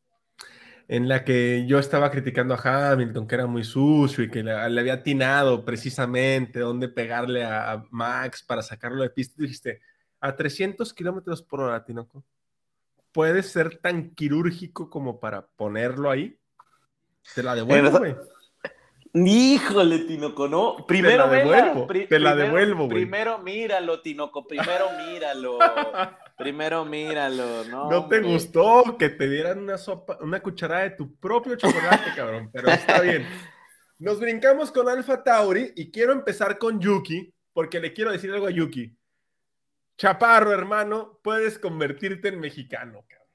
en 0.87 1.07
la 1.07 1.23
que 1.23 1.65
yo 1.67 1.77
estaba 1.77 2.09
criticando 2.09 2.55
a 2.55 2.91
Hamilton, 2.91 3.27
que 3.27 3.35
era 3.35 3.45
muy 3.45 3.63
sucio 3.63 4.23
y 4.23 4.31
que 4.31 4.41
le, 4.41 4.51
había 4.51 4.93
atinado 4.93 5.63
precisamente 5.63 6.59
dónde 6.59 6.87
pegarle 6.87 7.43
a, 7.43 7.83
Max 7.91 8.41
para 8.41 8.63
sacarlo 8.63 9.03
de 9.03 9.11
pista. 9.11 9.35
dijiste, 9.37 9.81
a 10.21 10.35
300 10.35 10.91
kilómetros 10.93 11.43
por 11.43 11.59
hora, 11.59 11.83
Tinoco, 11.83 12.23
¿puede 13.17 13.41
ser 13.41 13.79
tan 13.79 14.11
quirúrgico 14.13 14.91
como 14.91 15.19
para 15.19 15.47
ponerlo 15.47 16.11
ahí? 16.11 16.37
Te 17.33 17.41
la 17.41 17.55
devuelvo, 17.55 17.97
güey. 17.97 18.15
Híjole, 19.11 19.99
Tinoco, 20.05 20.47
no. 20.47 20.85
Primero, 20.85 21.23
te 21.23 21.29
la 21.31 21.37
devuelvo. 21.39 21.87
te 21.87 22.19
la 22.19 22.35
devuelvo, 22.35 22.85
güey. 22.85 22.89
Primero 22.89 23.39
míralo, 23.39 24.01
Tinoco, 24.03 24.45
primero 24.45 24.85
míralo. 24.99 25.57
primero 26.37 26.85
míralo, 26.85 27.65
¿no? 27.65 27.89
No 27.89 28.07
te 28.07 28.19
gustó 28.19 28.95
que 28.99 29.09
te 29.09 29.27
dieran 29.27 29.63
una 29.63 29.79
sopa, 29.79 30.19
una 30.21 30.39
cucharada 30.39 30.83
de 30.83 30.91
tu 30.91 31.15
propio 31.15 31.55
chocolate, 31.55 32.11
cabrón, 32.15 32.51
pero 32.53 32.69
está 32.69 33.01
bien. 33.01 33.25
Nos 33.97 34.19
brincamos 34.19 34.71
con 34.71 34.87
Alfa 34.89 35.23
Tauri 35.23 35.73
y 35.75 35.89
quiero 35.89 36.13
empezar 36.13 36.59
con 36.59 36.79
Yuki, 36.79 37.33
porque 37.51 37.79
le 37.79 37.93
quiero 37.93 38.11
decir 38.11 38.31
algo 38.31 38.45
a 38.45 38.51
Yuki. 38.51 38.95
Chaparro, 39.97 40.53
hermano, 40.53 41.19
puedes 41.23 41.57
convertirte 41.57 42.27
en 42.27 42.39
mexicano, 42.39 43.03
cabrón. 43.07 43.27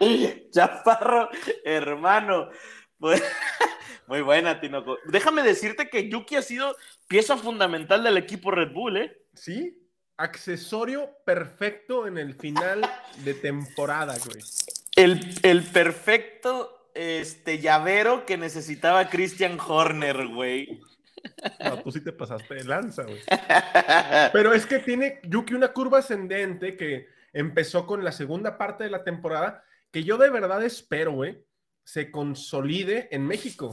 Chaparro, 0.50 1.28
hermano. 1.64 2.50
Muy 4.06 4.20
buena, 4.20 4.60
Tinoco. 4.60 4.98
Déjame 5.06 5.42
decirte 5.42 5.88
que 5.88 6.08
Yuki 6.08 6.36
ha 6.36 6.42
sido 6.42 6.76
pieza 7.06 7.36
fundamental 7.36 8.02
del 8.02 8.16
equipo 8.16 8.50
Red 8.50 8.72
Bull, 8.72 8.96
¿eh? 8.96 9.16
Sí, 9.34 9.82
accesorio 10.16 11.10
perfecto 11.24 12.06
en 12.06 12.18
el 12.18 12.34
final 12.34 12.82
de 13.24 13.34
temporada, 13.34 14.16
güey. 14.24 14.42
El, 14.96 15.62
perfecto 15.72 16.90
este, 16.94 17.60
llavero 17.60 18.26
que 18.26 18.36
necesitaba 18.36 19.08
Christian 19.08 19.58
Horner, 19.58 20.26
güey. 20.28 20.80
No, 21.64 21.82
tú 21.82 21.92
sí 21.92 22.00
te 22.00 22.12
pasaste 22.12 22.54
de 22.54 22.64
lanza, 22.64 23.02
güey. 23.02 23.20
Pero 24.32 24.52
es 24.52 24.66
que 24.66 24.78
tiene 24.78 25.20
Yuki 25.24 25.54
una 25.54 25.72
curva 25.72 25.98
ascendente 25.98 26.76
que 26.76 27.08
empezó 27.32 27.86
con 27.86 28.04
la 28.04 28.12
segunda 28.12 28.58
parte 28.58 28.84
de 28.84 28.90
la 28.90 29.04
temporada, 29.04 29.64
que 29.90 30.04
yo 30.04 30.18
de 30.18 30.30
verdad 30.30 30.62
espero, 30.62 31.12
güey, 31.12 31.44
se 31.84 32.10
consolide 32.10 33.08
en 33.10 33.26
México, 33.26 33.72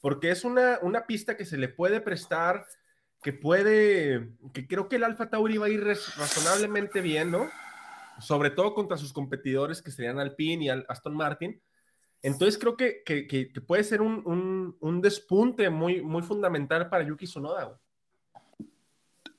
porque 0.00 0.30
es 0.30 0.44
una, 0.44 0.78
una 0.82 1.06
pista 1.06 1.36
que 1.36 1.44
se 1.44 1.56
le 1.56 1.68
puede 1.68 2.00
prestar, 2.00 2.66
que 3.22 3.32
puede, 3.32 4.30
que 4.52 4.66
creo 4.66 4.88
que 4.88 4.96
el 4.96 5.04
Alfa 5.04 5.30
Tauri 5.30 5.56
va 5.56 5.66
a 5.66 5.70
ir 5.70 5.84
razonablemente 5.84 7.00
bien, 7.00 7.30
¿no? 7.30 7.50
Sobre 8.20 8.50
todo 8.50 8.74
contra 8.74 8.96
sus 8.96 9.12
competidores 9.12 9.82
que 9.82 9.90
serían 9.90 10.18
Alpine 10.18 10.64
y 10.64 10.68
Aston 10.68 11.16
Martin. 11.16 11.60
Entonces 12.24 12.58
creo 12.58 12.74
que, 12.74 13.02
que, 13.04 13.50
puede 13.66 13.84
ser 13.84 14.00
un, 14.00 14.22
un, 14.24 14.78
un, 14.80 15.02
despunte 15.02 15.68
muy, 15.68 16.00
muy 16.00 16.22
fundamental 16.22 16.88
para 16.88 17.04
Yuki 17.04 17.26
Tsunoda. 17.26 17.78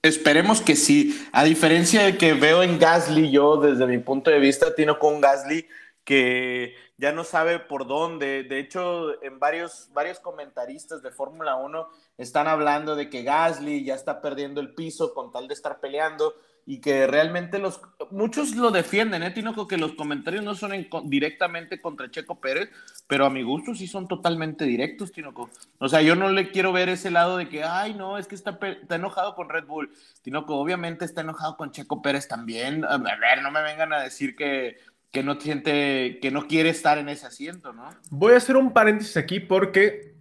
Esperemos 0.04 0.62
que 0.62 0.76
sí. 0.76 1.28
A 1.32 1.44
diferencia 1.44 2.04
de 2.04 2.16
que 2.16 2.34
veo 2.34 2.62
en 2.62 2.78
Gasly, 2.78 3.32
yo 3.32 3.58
desde 3.58 3.88
mi 3.88 3.98
punto 3.98 4.30
de 4.30 4.38
vista, 4.38 4.76
tiene 4.76 4.96
con 5.00 5.20
Gasly 5.20 5.68
que 6.04 6.76
ya 6.98 7.12
no 7.12 7.24
sabe 7.24 7.58
por 7.58 7.88
dónde. 7.88 8.44
De 8.44 8.60
hecho, 8.60 9.20
en 9.24 9.40
varios, 9.40 9.90
varios 9.92 10.20
comentaristas 10.20 11.02
de 11.02 11.10
Fórmula 11.10 11.56
1 11.56 11.90
están 12.20 12.48
hablando 12.48 12.96
de 12.96 13.10
que 13.10 13.24
Gasly 13.24 13.84
ya 13.84 13.96
está 13.96 14.22
perdiendo 14.22 14.62
el 14.62 14.76
piso 14.76 15.16
con 15.16 15.32
tal 15.32 15.48
de 15.48 15.56
estar 15.56 15.80
peleando 15.80 16.36
y 16.68 16.80
que 16.82 17.06
realmente 17.06 17.60
los 17.60 17.80
muchos 18.10 18.56
lo 18.56 18.72
defienden, 18.72 19.22
¿eh? 19.22 19.32
Tinoco, 19.32 19.68
que 19.68 19.78
los 19.78 19.94
comentarios 19.94 20.44
no 20.44 20.56
son 20.56 20.72
directamente 21.06 21.80
contra 21.80 22.10
Checo 22.10 22.40
Pérez, 22.40 22.72
pero 23.08 23.26
a 23.26 23.30
mi 23.30 23.44
gusto 23.44 23.76
sí 23.76 23.88
son 23.88 24.08
totalmente 24.08 24.66
directos, 24.66 25.12
Tinoco. 25.12 25.50
O 25.78 25.88
sea, 25.88 26.02
yo 26.02 26.16
no 26.16 26.30
le 26.30 26.50
quiero 26.50 26.74
ver 26.74 26.90
ese 26.90 27.12
lado 27.12 27.38
de 27.38 27.50
que, 27.50 27.64
ay, 27.64 27.94
no, 27.94 28.18
es 28.18 28.28
que 28.28 28.36
está, 28.36 28.58
enojado 28.90 29.36
con 29.36 29.50
Red 29.50 29.66
Bull. 29.66 29.92
Tinoco, 30.24 30.56
obviamente 30.56 31.06
está 31.06 31.22
enojado 31.22 31.56
con 31.56 31.72
Checo 31.72 32.02
Pérez 32.02 32.28
también. 32.28 32.84
A 32.84 32.98
ver, 32.98 33.44
no 33.44 33.52
me 33.52 33.62
vengan 33.62 33.94
a 33.94 34.02
decir 34.02 34.36
que, 34.36 34.78
que 35.12 35.22
no 35.22 35.40
siente, 35.40 36.20
que 36.20 36.32
no 36.32 36.48
quiere 36.48 36.70
estar 36.70 36.98
en 36.98 37.10
ese 37.10 37.28
asiento, 37.28 37.74
¿no? 37.74 37.90
Voy 38.10 38.34
a 38.34 38.38
hacer 38.38 38.58
un 38.58 38.74
paréntesis 38.74 39.18
aquí 39.18 39.40
porque 39.40 40.16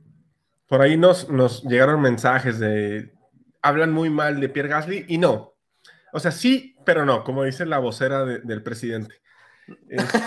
por 0.66 0.82
ahí 0.82 0.98
nos 0.98 1.62
llegaron 1.64 2.02
mensajes 2.02 2.58
de 2.58 3.14
hablan 3.62 3.92
muy 3.92 4.10
mal 4.10 4.40
de 4.40 4.50
Pierre 4.50 4.68
Gasly 4.68 5.06
y 5.08 5.16
no, 5.16 5.53
o 6.14 6.20
sea, 6.20 6.30
sí, 6.30 6.76
pero 6.86 7.04
no, 7.04 7.24
como 7.24 7.42
dice 7.42 7.66
la 7.66 7.80
vocera 7.80 8.24
del 8.24 8.62
presidente. 8.62 9.20
Este, 9.88 10.18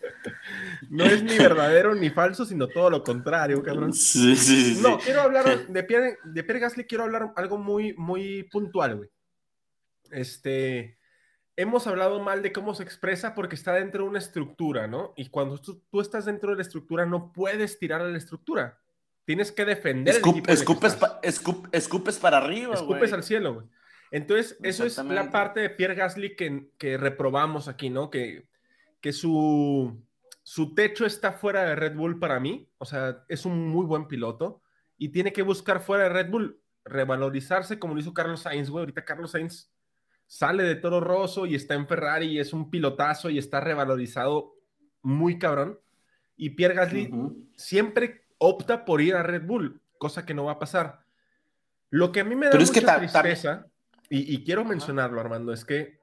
no 0.88 1.04
es 1.04 1.22
ni 1.22 1.36
verdadero 1.36 1.94
ni 1.94 2.08
falso, 2.08 2.46
sino 2.46 2.66
todo 2.66 2.88
lo 2.88 3.04
contrario, 3.04 3.62
cabrón. 3.62 3.92
Sí, 3.92 4.34
sí, 4.36 4.74
sí. 4.74 4.80
No, 4.80 4.98
quiero 4.98 5.20
hablar 5.20 5.66
de 5.66 5.82
Pierre, 5.82 6.16
de 6.24 6.42
Pierre 6.42 6.60
Gasly, 6.60 6.84
quiero 6.84 7.04
hablar 7.04 7.30
algo 7.36 7.58
muy, 7.58 7.92
muy 7.92 8.44
puntual, 8.44 8.96
güey. 8.96 9.10
Este, 10.12 10.98
hemos 11.56 11.86
hablado 11.86 12.22
mal 12.22 12.40
de 12.40 12.52
cómo 12.54 12.74
se 12.74 12.82
expresa 12.82 13.34
porque 13.34 13.54
está 13.54 13.74
dentro 13.74 14.04
de 14.04 14.08
una 14.08 14.18
estructura, 14.18 14.86
¿no? 14.86 15.12
Y 15.14 15.28
cuando 15.28 15.58
tú, 15.58 16.00
estás 16.00 16.24
dentro 16.24 16.52
de 16.52 16.56
la 16.56 16.62
estructura, 16.62 17.04
no 17.04 17.34
puedes 17.34 17.78
tirar 17.78 18.00
a 18.00 18.08
la 18.08 18.16
estructura. 18.16 18.80
Tienes 19.26 19.52
que 19.52 19.66
defender. 19.66 20.14
escupes, 20.14 20.64
escupes 21.72 22.18
para 22.18 22.38
arriba, 22.38 22.76
Escupes 22.76 23.12
al 23.12 23.22
cielo, 23.22 23.56
güey. 23.56 23.66
Entonces, 24.10 24.56
eso 24.62 24.84
es 24.84 24.96
la 24.98 25.30
parte 25.30 25.60
de 25.60 25.70
Pierre 25.70 25.94
Gasly 25.94 26.36
que, 26.36 26.70
que 26.78 26.96
reprobamos 26.96 27.68
aquí, 27.68 27.90
¿no? 27.90 28.10
Que, 28.10 28.48
que 29.00 29.12
su, 29.12 30.00
su 30.42 30.74
techo 30.74 31.04
está 31.06 31.32
fuera 31.32 31.64
de 31.64 31.76
Red 31.76 31.96
Bull 31.96 32.18
para 32.18 32.40
mí. 32.40 32.68
O 32.78 32.84
sea, 32.84 33.24
es 33.28 33.44
un 33.44 33.68
muy 33.68 33.84
buen 33.84 34.06
piloto 34.06 34.62
y 34.98 35.08
tiene 35.08 35.32
que 35.32 35.42
buscar 35.42 35.80
fuera 35.80 36.04
de 36.04 36.10
Red 36.10 36.30
Bull 36.30 36.60
revalorizarse 36.84 37.78
como 37.78 37.94
lo 37.94 38.00
hizo 38.00 38.14
Carlos 38.14 38.40
Sainz, 38.40 38.70
güey. 38.70 38.82
Ahorita 38.82 39.04
Carlos 39.04 39.32
Sainz 39.32 39.70
sale 40.26 40.62
de 40.62 40.76
Toro 40.76 41.00
Rosso 41.00 41.46
y 41.46 41.54
está 41.54 41.74
en 41.74 41.88
Ferrari 41.88 42.26
y 42.26 42.38
es 42.38 42.52
un 42.52 42.70
pilotazo 42.70 43.28
y 43.28 43.38
está 43.38 43.60
revalorizado 43.60 44.54
muy 45.02 45.38
cabrón. 45.38 45.80
Y 46.36 46.50
Pierre 46.50 46.74
Gasly 46.74 47.10
siempre 47.56 48.24
opta 48.38 48.84
por 48.84 49.00
ir 49.00 49.14
a 49.14 49.22
Red 49.22 49.46
Bull, 49.46 49.80
cosa 49.98 50.26
que 50.26 50.34
no 50.34 50.44
va 50.44 50.52
a 50.52 50.58
pasar. 50.58 51.00
Lo 51.90 52.12
que 52.12 52.20
a 52.20 52.24
mí 52.24 52.34
me 52.34 52.46
da 52.46 52.58
mucha 52.58 52.98
tristeza 52.98 53.66
y, 54.08 54.44
quiero 54.44 54.64
mencionarlo, 54.64 55.20
Armando, 55.20 55.52
es 55.52 55.64
que 55.64 55.98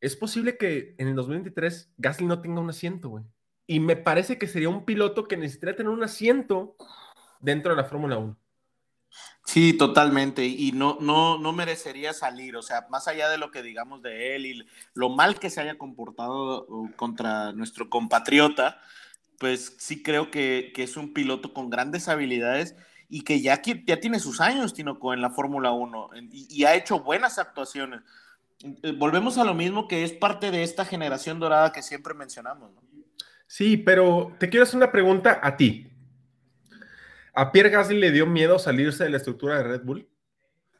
es 0.00 0.16
posible 0.16 0.56
que 0.56 0.94
en 0.98 1.08
el 1.08 1.14
2023 1.14 1.92
Gasly 1.96 2.26
no 2.26 2.40
tenga 2.40 2.60
un 2.60 2.70
asiento, 2.70 3.08
güey. 3.08 3.24
Y 3.66 3.80
me 3.80 3.96
parece 3.96 4.38
que 4.38 4.46
sería 4.46 4.68
un 4.68 4.84
piloto 4.84 5.28
que 5.28 5.36
necesitaría 5.36 5.76
tener 5.76 5.90
un 5.90 6.02
asiento 6.02 6.76
dentro 7.40 7.74
de 7.74 7.82
la 7.82 7.88
Fórmula 7.88 8.16
1. 8.18 8.38
Sí, 9.44 9.72
totalmente. 9.72 10.44
Y 10.44 10.72
no, 10.72 10.98
no, 11.00 11.38
no 11.38 11.52
merecería 11.52 12.12
salir. 12.12 12.56
O 12.56 12.62
sea, 12.62 12.86
más 12.90 13.08
allá 13.08 13.28
de 13.28 13.38
lo 13.38 13.50
que 13.50 13.62
digamos 13.62 14.02
de 14.02 14.36
él 14.36 14.46
y 14.46 14.66
lo 14.94 15.08
mal 15.08 15.38
que 15.38 15.50
se 15.50 15.60
haya 15.60 15.78
comportado 15.78 16.66
uh, 16.68 16.92
contra 16.96 17.52
nuestro 17.52 17.88
compatriota, 17.88 18.80
pues 19.38 19.76
sí 19.78 20.02
creo 20.02 20.30
que, 20.30 20.72
que 20.74 20.82
es 20.82 20.96
un 20.96 21.12
piloto 21.14 21.54
con 21.54 21.70
grandes 21.70 22.08
habilidades 22.08 22.76
y 23.08 23.22
que 23.22 23.40
ya, 23.40 23.62
ya 23.62 24.00
tiene 24.00 24.20
sus 24.20 24.40
años, 24.40 24.74
Tinoco, 24.74 25.14
en 25.14 25.22
la 25.22 25.30
Fórmula 25.30 25.72
1 25.72 26.10
y, 26.30 26.64
ha 26.64 26.74
hecho 26.74 27.00
buenas 27.00 27.38
actuaciones. 27.38 28.00
Eh, 28.82 28.92
volvemos 28.92 29.38
a 29.38 29.44
lo 29.44 29.54
mismo 29.54 29.88
que 29.88 30.04
es 30.04 30.12
parte 30.12 30.50
de 30.50 30.62
esta 30.62 30.84
generación 30.84 31.40
dorada 31.40 31.72
que 31.72 31.82
siempre 31.82 32.12
mencionamos. 32.12 32.72
¿no? 32.72 32.82
Sí, 33.46 33.78
pero 33.78 34.34
te 34.38 34.50
quiero 34.50 34.64
hacer 34.64 34.76
una 34.76 34.92
pregunta 34.92 35.40
a 35.42 35.56
ti. 35.56 35.90
¿A 37.32 37.50
Pierre 37.50 37.70
Gasly 37.70 37.98
le 37.98 38.10
dio 38.10 38.26
miedo 38.26 38.58
salirse 38.58 39.04
de 39.04 39.10
la 39.10 39.16
estructura 39.16 39.56
de 39.56 39.62
Red 39.62 39.82
Bull? 39.84 40.08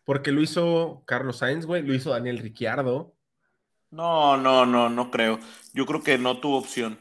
Porque 0.05 0.33
lo 0.33 0.43
hizo 0.43 1.03
Carlos 1.07 1.39
Sainz, 1.39 1.67
güey, 1.67 1.83
lo 1.83 1.95
hizo 1.95 2.11
Daniel 2.11 2.39
Ricciardo. 2.39 3.15
No, 3.91 4.37
no, 4.37 4.67
no, 4.67 4.91
no 4.91 5.11
creo. 5.11 5.39
Yo 5.73 5.87
creo 5.87 6.03
que 6.03 6.19
no 6.19 6.41
tuvo 6.41 6.59
opción. 6.59 6.99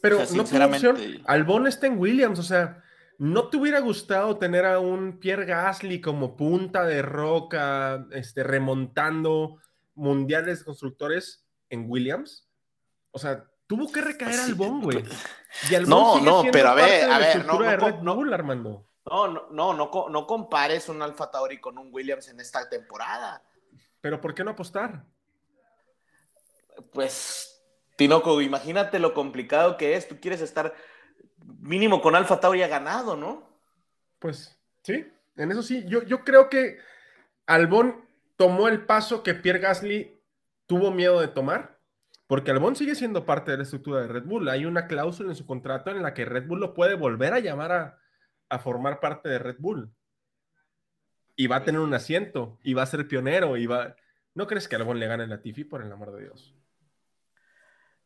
Pero 0.00 0.18
no 0.18 0.44
tuvo 0.44 0.64
opción. 0.66 0.96
Albon 1.26 1.66
está 1.66 1.86
en 1.86 1.98
Williams, 1.98 2.38
o 2.38 2.42
sea, 2.42 2.84
¿No 3.18 3.48
te 3.48 3.56
hubiera 3.56 3.80
gustado 3.80 4.38
tener 4.38 4.64
a 4.64 4.78
un 4.78 5.18
Pierre 5.18 5.44
Gasly 5.44 6.00
como 6.00 6.36
punta 6.36 6.84
de 6.86 7.02
roca, 7.02 8.06
este, 8.12 8.44
remontando 8.44 9.58
mundiales 9.94 10.62
constructores 10.62 11.44
en 11.68 11.90
Williams? 11.90 12.48
O 13.10 13.18
sea, 13.18 13.44
tuvo 13.66 13.90
que 13.90 14.02
recaer 14.02 14.30
pues 14.30 14.44
al 14.44 14.50
Albon, 14.50 14.82
güey. 14.82 15.02
no, 15.86 16.20
no, 16.20 16.44
pero 16.52 16.68
a 16.68 16.74
ver, 16.74 17.10
a 17.10 17.18
ver, 17.18 17.44
no, 17.44 17.58
no, 18.14 18.34
Armando. 18.34 18.86
No, 19.04 19.26
no, 19.26 19.48
no, 19.50 19.74
no, 19.74 20.08
no 20.08 20.26
compares 20.26 20.88
un 20.88 21.02
Alfa 21.02 21.28
Tauri 21.28 21.58
con 21.60 21.76
un 21.76 21.92
Williams 21.92 22.28
en 22.28 22.38
esta 22.38 22.68
temporada. 22.68 23.42
Pero 24.00 24.20
¿por 24.20 24.32
qué 24.32 24.44
no 24.44 24.52
apostar? 24.52 25.04
Pues, 26.92 27.64
Tinoco, 27.96 28.40
imagínate 28.40 29.00
lo 29.00 29.12
complicado 29.12 29.76
que 29.76 29.96
es. 29.96 30.06
Tú 30.06 30.20
quieres 30.20 30.40
estar 30.40 30.72
mínimo 31.60 32.00
con 32.00 32.14
Alfa 32.14 32.40
Tauri 32.40 32.62
ha 32.62 32.68
ganado, 32.68 33.16
¿no? 33.16 33.48
Pues 34.18 34.58
sí, 34.82 35.06
en 35.36 35.50
eso 35.50 35.62
sí. 35.62 35.84
Yo, 35.86 36.02
yo 36.02 36.24
creo 36.24 36.48
que 36.48 36.78
Albón 37.46 38.04
tomó 38.36 38.68
el 38.68 38.84
paso 38.84 39.22
que 39.22 39.34
Pierre 39.34 39.60
Gasly 39.60 40.20
tuvo 40.66 40.90
miedo 40.90 41.20
de 41.20 41.28
tomar, 41.28 41.78
porque 42.26 42.50
Albón 42.50 42.76
sigue 42.76 42.94
siendo 42.94 43.24
parte 43.24 43.50
de 43.50 43.56
la 43.56 43.62
estructura 43.62 44.00
de 44.02 44.08
Red 44.08 44.24
Bull. 44.24 44.48
Hay 44.48 44.66
una 44.66 44.86
cláusula 44.86 45.30
en 45.30 45.36
su 45.36 45.46
contrato 45.46 45.90
en 45.90 46.02
la 46.02 46.14
que 46.14 46.24
Red 46.24 46.46
Bull 46.46 46.60
lo 46.60 46.74
puede 46.74 46.94
volver 46.94 47.32
a 47.32 47.40
llamar 47.40 47.72
a, 47.72 47.98
a 48.48 48.58
formar 48.58 49.00
parte 49.00 49.28
de 49.28 49.38
Red 49.38 49.56
Bull. 49.58 49.90
Y 51.36 51.46
va 51.46 51.56
a 51.56 51.64
tener 51.64 51.80
un 51.80 51.94
asiento, 51.94 52.58
y 52.62 52.74
va 52.74 52.82
a 52.82 52.86
ser 52.86 53.06
pionero, 53.06 53.56
y 53.56 53.66
va... 53.66 53.94
¿No 54.34 54.46
crees 54.46 54.68
que 54.68 54.76
Albón 54.76 54.98
le 54.98 55.06
gane 55.06 55.32
a 55.32 55.40
Tifi, 55.40 55.64
por 55.64 55.82
el 55.82 55.90
amor 55.90 56.12
de 56.12 56.24
Dios? 56.24 56.54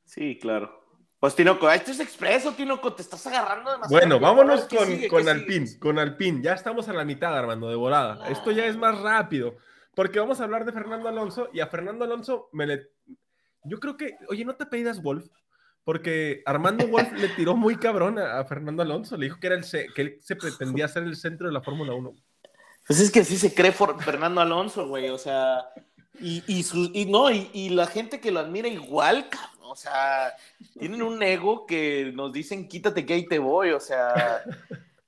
Sí, 0.04 0.38
claro. 0.38 0.81
Pues 1.22 1.36
Tinoco, 1.36 1.70
esto 1.70 1.92
es 1.92 2.00
expreso, 2.00 2.50
Tinoco, 2.50 2.94
te 2.94 3.02
estás 3.02 3.24
agarrando 3.28 3.70
demasiado. 3.70 3.96
Bueno, 3.96 4.18
vámonos 4.18 4.62
con, 4.62 5.06
con 5.06 5.28
Alpine, 5.28 5.78
con 5.78 5.96
Alpine. 6.00 6.42
Ya 6.42 6.54
estamos 6.54 6.88
a 6.88 6.92
la 6.92 7.04
mitad, 7.04 7.38
Armando, 7.38 7.68
de 7.68 7.76
volada. 7.76 8.26
Esto 8.28 8.50
ya 8.50 8.66
es 8.66 8.76
más 8.76 9.00
rápido, 9.00 9.56
porque 9.94 10.18
vamos 10.18 10.40
a 10.40 10.44
hablar 10.44 10.64
de 10.64 10.72
Fernando 10.72 11.08
Alonso 11.08 11.48
y 11.52 11.60
a 11.60 11.68
Fernando 11.68 12.04
Alonso 12.04 12.48
me 12.50 12.66
le... 12.66 12.88
Yo 13.62 13.78
creo 13.78 13.96
que, 13.96 14.16
oye, 14.30 14.44
¿no 14.44 14.56
te 14.56 14.66
pedidas 14.66 15.00
Wolf? 15.00 15.28
Porque 15.84 16.42
Armando 16.44 16.88
Wolf 16.88 17.12
le 17.12 17.28
tiró 17.28 17.54
muy 17.54 17.76
cabrón 17.76 18.18
a, 18.18 18.44
Fernando 18.44 18.82
Alonso, 18.82 19.16
le 19.16 19.26
dijo 19.26 19.38
que, 19.38 19.46
era 19.46 19.54
el 19.54 19.64
que 19.94 20.02
él 20.02 20.18
se 20.20 20.34
pretendía 20.34 20.88
ser 20.88 21.04
el 21.04 21.14
centro 21.14 21.46
de 21.46 21.52
la 21.52 21.62
Fórmula 21.62 21.94
1. 21.94 22.16
Pues 22.84 22.98
es 22.98 23.12
que 23.12 23.22
sí 23.22 23.36
se 23.36 23.54
cree 23.54 23.70
Fernando 23.70 24.40
Alonso, 24.40 24.88
güey, 24.88 25.08
o 25.10 25.18
sea, 25.18 25.68
y, 26.18 26.42
y, 26.48 26.66
y 26.94 27.04
no, 27.06 27.30
y, 27.30 27.48
y, 27.52 27.68
la 27.68 27.86
gente 27.86 28.18
que 28.18 28.32
lo 28.32 28.40
admira 28.40 28.66
igual, 28.66 29.28
cabrón 29.28 29.51
o 29.72 29.76
sea, 29.76 30.34
tienen 30.78 31.02
un 31.02 31.22
ego 31.22 31.64
que 31.66 32.12
nos 32.14 32.32
dicen 32.32 32.68
quítate 32.68 33.06
que 33.06 33.14
ahí 33.14 33.26
te 33.26 33.38
voy, 33.38 33.70
o 33.70 33.80
sea, 33.80 34.42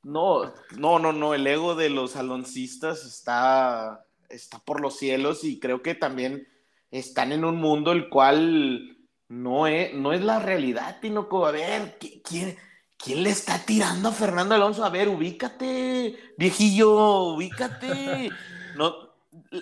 no, 0.03 0.53
no, 0.77 0.99
no, 0.99 1.13
no, 1.13 1.35
el 1.35 1.47
ego 1.47 1.75
de 1.75 1.91
los 1.91 2.17
aloncistas 2.17 3.05
está, 3.05 4.07
está 4.29 4.59
por 4.59 4.81
los 4.81 4.97
cielos 4.97 5.45
y 5.45 5.61
creo 5.61 5.83
que 5.83 5.95
también 5.95 6.49
están 6.91 7.33
en 7.33 7.45
un 7.45 7.57
mundo 7.57 7.93
el 7.93 8.09
cual 8.09 8.97
no 9.29 9.67
es, 9.67 9.93
no 9.93 10.13
es 10.13 10.23
la 10.23 10.39
realidad, 10.39 10.99
Tinoco. 11.01 11.47
A 11.47 11.51
ver, 11.51 11.99
¿quién, 11.99 12.57
¿Quién 12.97 13.23
le 13.23 13.31
está 13.31 13.59
tirando 13.59 14.09
a 14.09 14.13
Fernando 14.13 14.55
Alonso? 14.55 14.83
A 14.83 14.89
ver, 14.89 15.11
ubícate, 15.11 16.17
viejillo, 16.39 17.35
ubícate. 17.35 18.31
No, 18.77 19.04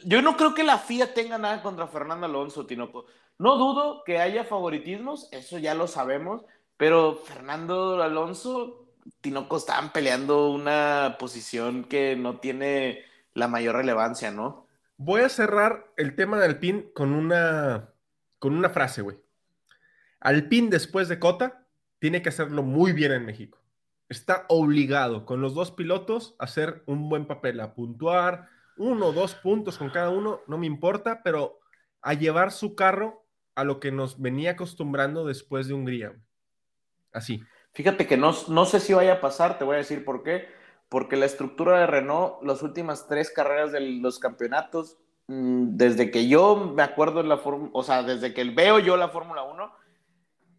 yo 0.05 0.23
no 0.23 0.37
creo 0.37 0.55
que 0.55 0.65
la 0.65 0.79
FIA 0.79 1.15
tenga 1.15 1.39
nada 1.39 1.63
contra 1.63 1.87
Fernando 1.87 2.27
Alonso, 2.27 2.67
Tinoco. 2.67 3.07
No 3.39 3.57
dudo 3.57 4.03
que 4.05 4.19
haya 4.19 4.45
favoritismos, 4.45 5.29
eso 5.33 5.59
ya 5.59 5.75
lo 5.75 5.87
sabemos, 5.87 6.45
pero 6.77 7.17
Fernando 7.17 8.03
Alonso, 8.03 8.89
Tinoco 9.21 9.57
estaban 9.57 9.93
peleando 9.93 10.51
una 10.51 11.17
posición 11.19 11.85
que 11.85 12.17
no 12.17 12.39
tiene 12.39 13.05
la 13.35 13.49
mayor 13.49 13.77
relevancia, 13.77 14.31
¿no? 14.31 14.67
Voy 14.97 15.23
a 15.23 15.29
cerrar 15.29 15.93
el 15.97 16.15
tema 16.15 16.39
de 16.39 16.47
Alpine 16.47 16.93
con 16.93 17.13
una, 17.13 17.93
con 18.39 18.55
una 18.55 18.71
frase, 18.71 19.03
güey. 19.03 19.17
Alpine 20.21 20.69
después 20.71 21.09
de 21.09 21.19
Cota 21.19 21.67
tiene 21.99 22.23
que 22.23 22.29
hacerlo 22.29 22.63
muy 22.63 22.93
bien 22.93 23.13
en 23.13 23.25
México. 23.25 23.59
Está 24.09 24.45
obligado 24.49 25.25
con 25.25 25.41
los 25.41 25.55
dos 25.55 25.73
pilotos 25.73 26.37
a 26.39 26.45
hacer 26.45 26.83
un 26.87 27.09
buen 27.09 27.27
papel, 27.27 27.59
a 27.61 27.75
puntuar, 27.75 28.49
uno 28.77 29.07
o 29.07 29.13
dos 29.13 29.35
puntos 29.35 29.79
con 29.79 29.91
cada 29.91 30.11
uno, 30.11 30.41
no 30.47 30.59
me 30.59 30.67
importa, 30.67 31.23
pero 31.23 31.59
a 32.01 32.15
llevar 32.15 32.51
su 32.51 32.75
carro 32.75 33.25
a 33.55 33.65
lo 33.65 33.81
que 33.81 33.93
nos 33.93 34.21
venía 34.21 34.53
acostumbrando 34.53 35.25
después 35.27 35.69
de 35.69 35.75
Hungría. 35.75 36.15
Así. 37.13 37.43
Fíjate 37.73 38.07
que 38.07 38.17
no, 38.17 38.35
no 38.49 38.65
sé 38.65 38.81
si 38.81 38.93
vaya 38.93 39.15
a 39.15 39.21
pasar, 39.21 39.59
te 39.59 39.65
voy 39.65 39.75
a 39.75 39.79
decir 39.79 40.05
por 40.05 40.23
qué. 40.23 40.49
Porque 40.89 41.17
la 41.17 41.25
estructura 41.25 41.79
de 41.81 41.87
Renault, 41.87 42.43
las 42.43 42.63
últimas 42.63 43.09
tres 43.09 43.31
carreras 43.31 43.73
de 43.73 43.81
los 43.81 44.19
campeonatos, 44.19 44.99
mm, 45.29 45.77
desde 45.77 46.11
que 46.11 46.29
yo 46.29 46.57
me 46.57 46.83
acuerdo 46.83 47.21
en 47.21 47.31
la 47.31 47.39
Fórmula, 47.39 47.71
o 47.73 47.83
sea, 47.83 48.03
desde 48.03 48.35
que 48.35 48.45
veo 48.45 48.79
yo 48.79 48.97
la 48.99 49.09
Fórmula 49.09 49.43
1, 49.43 49.73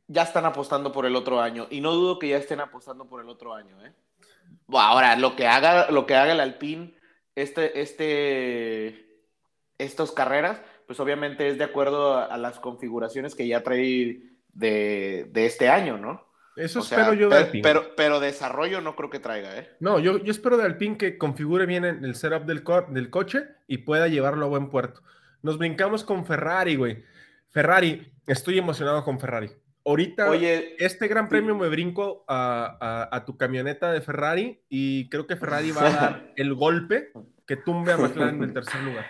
ya 0.07 0.23
están 0.23 0.45
apostando 0.45 0.91
por 0.91 1.05
el 1.05 1.15
otro 1.15 1.39
año. 1.39 1.67
Y 1.69 1.81
no 1.81 1.91
dudo 1.91 2.17
que 2.17 2.29
ya 2.29 2.37
estén 2.37 2.61
apostando 2.61 3.07
por 3.07 3.21
el 3.21 3.29
otro 3.29 3.53
año, 3.53 3.83
¿eh? 3.85 3.93
Ahora, 4.69 5.15
lo 5.17 5.35
que 5.35 5.47
haga, 5.47 5.91
lo 5.91 6.05
que 6.07 6.15
haga 6.15 6.31
el 6.31 6.39
Alpine 6.39 6.95
este, 7.35 7.81
este, 7.81 9.23
estas 9.77 10.11
carreras, 10.11 10.61
pues 10.87 10.99
obviamente 10.99 11.47
es 11.47 11.57
de 11.57 11.63
acuerdo 11.63 12.17
a, 12.17 12.37
las 12.37 12.59
configuraciones 12.59 13.35
que 13.35 13.47
ya 13.47 13.63
trae 13.63 14.21
de, 14.53 15.29
este 15.33 15.69
año, 15.69 15.97
¿no? 15.97 16.25
Eso 16.55 16.81
espero 16.81 17.13
yo 17.13 17.29
de 17.29 17.37
Alpine. 17.37 17.63
Pero, 17.63 17.95
pero 17.95 18.19
desarrollo 18.19 18.79
no 18.79 18.95
creo 18.95 19.09
que 19.09 19.19
traiga, 19.19 19.57
¿eh? 19.57 19.69
No, 19.79 19.97
yo, 19.97 20.19
yo 20.19 20.31
espero 20.31 20.57
de 20.57 20.65
Alpine 20.65 20.97
que 20.97 21.17
configure 21.17 21.65
bien 21.65 21.83
el 21.83 22.15
setup 22.15 22.45
del, 22.45 22.63
del 22.89 23.09
coche 23.09 23.47
y 23.67 23.79
pueda 23.79 24.07
llevarlo 24.07 24.45
a 24.45 24.49
buen 24.49 24.69
puerto. 24.69 25.01
Nos 25.41 25.57
brincamos 25.57 26.03
con 26.03 26.25
Ferrari, 26.25 26.75
güey. 26.75 27.03
Ferrari, 27.49 28.11
estoy 28.27 28.59
emocionado 28.59 29.03
con 29.03 29.19
Ferrari. 29.19 29.51
Ahorita, 29.85 30.29
Oye, 30.29 30.77
este 30.79 31.09
gran 31.09 31.27
premio 31.27 31.55
me 31.55 31.67
brinco 31.67 32.23
a, 32.27 33.23
tu 33.25 33.37
camioneta 33.37 33.91
de 33.91 34.01
Ferrari 34.01 34.61
y 34.69 35.09
creo 35.09 35.27
que 35.27 35.35
Ferrari 35.35 35.71
va 35.71 35.81
a 35.81 35.89
dar 35.89 36.33
el 36.37 36.53
golpe 36.53 37.11
que 37.45 37.57
tumbe 37.57 37.91
a 37.91 37.97
McLaren 37.97 38.39
del 38.39 38.53
tercer 38.53 38.81
lugar. 38.81 39.05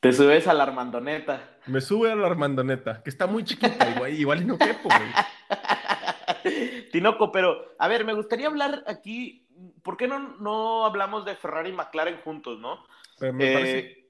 Te 0.00 0.12
subes 0.12 0.46
a 0.46 0.54
la 0.54 0.62
Armandoneta. 0.62 1.58
Me 1.66 1.80
sube 1.80 2.12
a 2.12 2.16
la 2.16 2.28
Armandoneta, 2.28 3.02
que 3.02 3.10
está 3.10 3.26
muy 3.26 3.42
chiquita, 3.42 3.90
igual, 3.90 4.12
igual 4.12 4.46
no 4.46 4.56
quepo, 4.56 4.88
güey. 4.88 5.10
Tinoco, 6.92 7.32
pero 7.32 7.74
a 7.78 7.88
ver, 7.88 8.04
me 8.04 8.12
gustaría 8.12 8.46
hablar 8.46 8.84
aquí, 8.86 9.48
¿por 9.82 9.96
qué 9.96 10.06
no, 10.06 10.36
no 10.38 10.86
hablamos 10.86 11.24
de 11.24 11.34
Ferrari 11.34 11.70
y 11.70 11.72
McLaren 11.72 12.18
juntos, 12.18 12.60
no? 12.60 12.84
Pues 13.18 13.34
eh, 13.40 14.08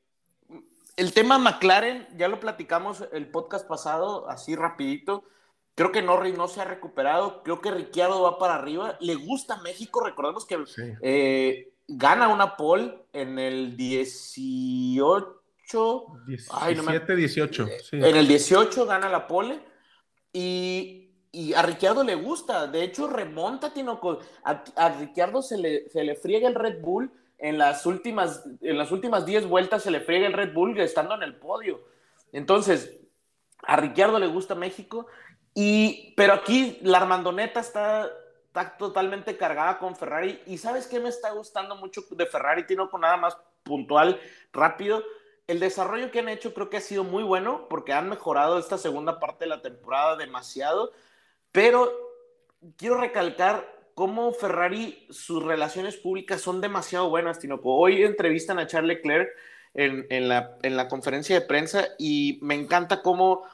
el 0.96 1.14
tema 1.14 1.38
McLaren, 1.38 2.06
ya 2.16 2.28
lo 2.28 2.40
platicamos 2.40 3.08
el 3.12 3.26
podcast 3.28 3.66
pasado, 3.66 4.28
así 4.28 4.54
rapidito. 4.54 5.24
Creo 5.78 5.92
que 5.92 6.02
Norris 6.02 6.36
no 6.36 6.48
se 6.48 6.60
ha 6.60 6.64
recuperado. 6.64 7.44
Creo 7.44 7.60
que 7.60 7.70
Ricciardo 7.70 8.20
va 8.20 8.36
para 8.36 8.56
arriba. 8.56 8.98
Le 8.98 9.14
gusta 9.14 9.58
México. 9.58 10.04
Recordemos 10.04 10.44
que 10.44 10.58
eh, 11.02 11.72
gana 11.86 12.26
una 12.30 12.56
pole 12.56 12.98
en 13.12 13.38
el 13.38 13.76
18. 13.76 15.40
17, 16.26 17.14
18. 17.14 17.68
En 17.92 18.16
el 18.16 18.26
18 18.26 18.86
gana 18.86 19.08
la 19.08 19.28
pole. 19.28 19.60
Y, 20.32 21.12
a 21.54 21.62
Ricciardo 21.62 22.02
le 22.02 22.16
gusta. 22.16 22.66
De 22.66 22.82
hecho, 22.82 23.06
remonta, 23.06 23.72
Tinoco. 23.72 24.18
A, 24.42 24.64
a 24.74 24.98
Ricciardo 24.98 25.42
se 25.42 25.58
le, 25.58 25.88
se 25.90 26.02
le 26.02 26.16
friega 26.16 26.48
el 26.48 26.56
Red 26.56 26.80
Bull. 26.80 27.08
En 27.38 27.56
las 27.56 27.86
últimas, 27.86 28.44
en 28.62 28.78
las 28.78 28.90
últimas 28.90 29.24
10 29.24 29.46
vueltas 29.46 29.84
se 29.84 29.92
le 29.92 30.00
friega 30.00 30.26
el 30.26 30.32
Red 30.32 30.52
Bull 30.52 30.76
estando 30.80 31.14
en 31.14 31.22
el 31.22 31.36
podio. 31.36 31.84
Entonces, 32.32 32.97
a 33.68 33.76
Ricciardo 33.76 34.18
le 34.18 34.26
gusta 34.26 34.54
México 34.54 35.06
y, 35.54 36.14
pero 36.16 36.32
aquí 36.32 36.78
la 36.82 36.98
Armandoneta 36.98 37.60
está, 37.60 38.10
está 38.46 38.78
totalmente 38.78 39.36
cargada 39.36 39.78
con 39.78 39.94
Ferrari. 39.94 40.40
Y 40.46 40.56
¿sabes 40.56 40.86
qué 40.86 40.98
me 40.98 41.10
está 41.10 41.32
gustando 41.32 41.76
mucho 41.76 42.02
de 42.10 42.24
Ferrari? 42.24 42.66
Tiene 42.66 42.88
con 42.88 43.02
nada 43.02 43.18
más 43.18 43.36
puntual, 43.62 44.18
rápido. 44.54 45.04
El 45.46 45.60
desarrollo 45.60 46.10
que 46.10 46.20
han 46.20 46.30
hecho 46.30 46.54
creo 46.54 46.70
que 46.70 46.78
ha 46.78 46.80
sido 46.80 47.04
muy 47.04 47.22
bueno 47.22 47.66
porque 47.68 47.92
han 47.92 48.08
mejorado 48.08 48.58
esta 48.58 48.78
segunda 48.78 49.20
parte 49.20 49.44
de 49.44 49.50
la 49.50 49.60
temporada 49.60 50.16
demasiado. 50.16 50.92
Pero 51.52 51.92
quiero 52.78 52.96
recalcar 52.96 53.66
cómo 53.94 54.32
Ferrari, 54.32 55.06
sus 55.10 55.42
relaciones 55.42 55.98
públicas 55.98 56.40
son 56.40 56.62
demasiado 56.62 57.10
buenas, 57.10 57.38
Tinoco. 57.38 57.74
Hoy 57.74 58.02
entrevistan 58.02 58.58
a 58.58 58.66
Charles 58.66 58.96
Leclerc 58.96 59.28
en, 59.74 60.06
en, 60.08 60.28
la, 60.28 60.56
en 60.62 60.76
la 60.76 60.88
conferencia 60.88 61.38
de 61.38 61.46
prensa 61.46 61.88
y 61.98 62.38
me 62.42 62.54
encanta 62.54 63.02
cómo 63.02 63.44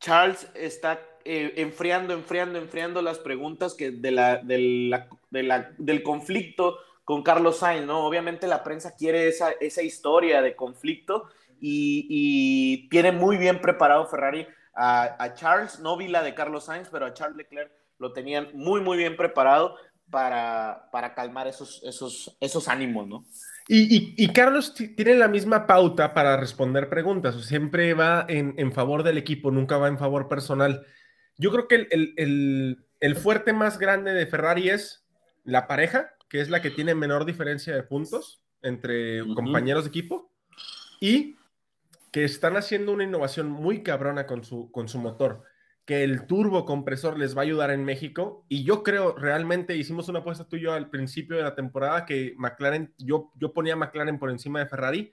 Charles 0.00 0.50
está 0.54 1.00
eh, 1.24 1.52
enfriando, 1.56 2.14
enfriando, 2.14 2.58
enfriando 2.58 3.02
las 3.02 3.18
preguntas 3.18 3.74
que 3.74 3.90
de 3.90 4.10
la, 4.10 4.40
del 4.40 6.02
conflicto 6.02 6.78
con 7.04 7.22
Carlos 7.22 7.58
Sainz, 7.58 7.86
¿no? 7.86 8.06
Obviamente 8.06 8.46
la 8.46 8.64
prensa 8.64 8.96
quiere 8.96 9.28
esa, 9.28 9.50
esa 9.60 9.82
historia 9.82 10.40
de 10.40 10.56
conflicto 10.56 11.28
y, 11.60 12.88
tiene 12.88 13.12
muy 13.12 13.36
bien 13.36 13.60
preparado 13.60 14.06
Ferrari 14.06 14.46
a, 14.74 15.34
Charles, 15.34 15.80
no 15.80 15.98
vi 15.98 16.08
la 16.08 16.22
de 16.22 16.34
Carlos 16.34 16.64
Sainz, 16.64 16.88
pero 16.90 17.04
a 17.04 17.12
Charles 17.12 17.36
Leclerc 17.36 17.70
lo 17.98 18.12
tenían 18.14 18.48
muy, 18.54 18.80
muy 18.80 18.96
bien 18.96 19.16
preparado 19.16 19.76
para, 20.08 20.88
para 20.90 21.14
calmar 21.14 21.46
esos, 21.46 21.82
esos, 21.84 22.34
esos 22.40 22.66
ánimos, 22.68 23.06
¿no? 23.06 23.24
Y, 23.72 24.26
Carlos 24.32 24.74
tiene 24.74 25.14
la 25.14 25.28
misma 25.28 25.68
pauta 25.68 26.12
para 26.12 26.36
responder 26.36 26.88
preguntas, 26.88 27.40
siempre 27.44 27.94
va 27.94 28.26
en, 28.28 28.54
en, 28.58 28.72
favor 28.72 29.04
del 29.04 29.16
equipo, 29.16 29.52
nunca 29.52 29.76
va 29.76 29.86
en 29.86 29.96
favor 29.96 30.26
personal. 30.26 30.84
Yo 31.36 31.52
creo 31.52 31.68
que 31.68 31.86
el, 31.88 33.14
fuerte 33.14 33.52
más 33.52 33.78
grande 33.78 34.12
de 34.12 34.26
Ferrari 34.26 34.70
es 34.70 35.06
la 35.44 35.68
pareja, 35.68 36.10
que 36.28 36.40
es 36.40 36.50
la 36.50 36.60
que 36.60 36.70
tiene 36.70 36.96
menor 36.96 37.24
diferencia 37.24 37.72
de 37.72 37.84
puntos 37.84 38.42
entre 38.60 39.20
compañeros 39.36 39.84
de 39.84 39.90
equipo, 39.90 40.32
y 40.98 41.36
que 42.10 42.24
están 42.24 42.56
haciendo 42.56 42.90
una 42.90 43.04
innovación 43.04 43.48
muy 43.48 43.84
cabrona 43.84 44.26
con 44.26 44.42
su, 44.42 44.72
con 44.72 44.88
su 44.88 44.98
motor, 44.98 45.44
que 45.90 46.04
el 46.04 46.24
turbo 46.24 46.64
compresor 46.64 47.18
les 47.18 47.36
va 47.36 47.40
a 47.40 47.42
ayudar 47.42 47.72
en 47.72 47.84
México, 47.84 48.44
y 48.48 48.62
yo 48.62 48.84
creo 48.84 49.16
realmente, 49.16 49.74
hicimos 49.76 50.08
una 50.08 50.20
apuesta 50.20 50.46
tuyo 50.46 50.72
al 50.72 50.88
principio 50.88 51.36
de 51.36 51.42
la 51.42 51.56
temporada, 51.56 52.06
que 52.06 52.32
McLaren, 52.36 52.94
yo, 52.96 53.32
yo 53.34 53.52
ponía 53.52 53.72
a 53.72 53.76
McLaren 53.76 54.16
por 54.16 54.30
encima 54.30 54.60
de 54.60 54.66
Ferrari, 54.66 55.12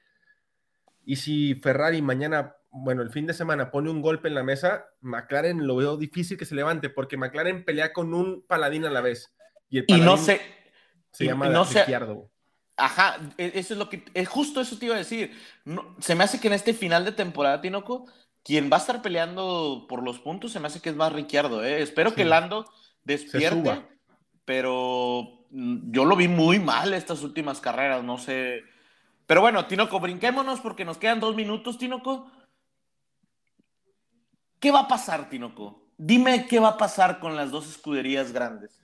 y 1.03 1.15
si 1.15 1.55
Ferrari 1.55 2.03
mañana 2.03 2.57
bueno, 2.69 3.01
el 3.01 3.09
fin 3.09 3.25
de 3.25 3.33
semana 3.33 3.71
pone 3.71 3.89
un 3.89 4.03
golpe 4.03 4.27
en 4.27 4.35
la 4.35 4.43
mesa, 4.43 4.85
McLaren 5.01 5.65
lo 5.65 5.77
veo 5.77 5.97
difícil 5.97 6.37
que 6.37 6.45
se 6.45 6.53
levante 6.53 6.91
porque 6.91 7.17
McLaren 7.17 7.65
pelea 7.65 7.91
con 7.91 8.13
un 8.13 8.43
paladín 8.45 8.85
a 8.85 8.91
la 8.91 9.01
vez. 9.01 9.33
Y, 9.71 9.79
el 9.91 10.05
no 10.05 10.15
sé. 10.15 10.41
Se 11.09 11.25
llama 11.25 11.49
no 11.49 11.65
Ajá, 12.79 13.17
e, 13.39 13.53
eso 13.55 13.73
es 13.73 13.79
lo 13.79 13.89
que. 13.89 14.05
Es 14.13 14.29
justo 14.29 14.61
eso 14.61 14.77
te 14.77 14.85
iba 14.85 14.93
a 14.93 14.99
decir. 14.99 15.31
se 15.97 16.13
me 16.13 16.23
hace 16.23 16.39
que 16.39 16.49
en 16.49 16.53
este 16.53 16.75
final 16.75 17.03
de 17.03 17.13
temporada, 17.13 17.61
Tinoco, 17.61 18.05
quien 18.47 18.69
va 18.71 18.77
a 18.77 18.79
estar 18.79 19.01
peleando 19.01 19.87
por 19.89 20.01
los 20.01 20.19
puntos, 20.19 20.53
se 20.53 20.61
me 20.61 20.67
hace 20.67 20.79
que 20.79 20.87
es 20.87 20.95
más 20.95 21.11
Ricciardo. 21.11 21.65
¿eh? 21.65 21.81
Espero 21.81 22.15
que 22.15 22.23
Lando 22.23 22.65
despierte, 23.03 23.85
pero 24.45 25.45
mm, 25.49 25.91
yo 25.91 26.05
lo 26.05 26.15
vi 26.15 26.29
muy 26.29 26.57
mal 26.57 26.93
estas 26.93 27.23
últimas 27.23 27.59
carreras, 27.59 28.05
no 28.05 28.17
sé. 28.17 28.63
Pero 29.25 29.41
bueno, 29.41 29.65
Tinoco, 29.67 29.99
brinquémonos 29.99 30.61
porque 30.61 30.85
nos 30.85 30.97
quedan 30.97 31.19
dos 31.19 31.35
minutos, 31.35 31.77
Tinoco. 31.77 32.31
¿Qué 34.61 34.71
va 34.71 34.81
a 34.81 34.87
pasar, 34.87 35.29
Tinoco? 35.29 35.89
Dime 35.97 36.47
qué 36.47 36.59
va 36.59 36.69
a 36.69 36.77
pasar 36.77 37.19
con 37.19 37.35
las 37.35 37.51
dos 37.51 37.69
escuderías 37.69 38.31
grandes. 38.31 38.79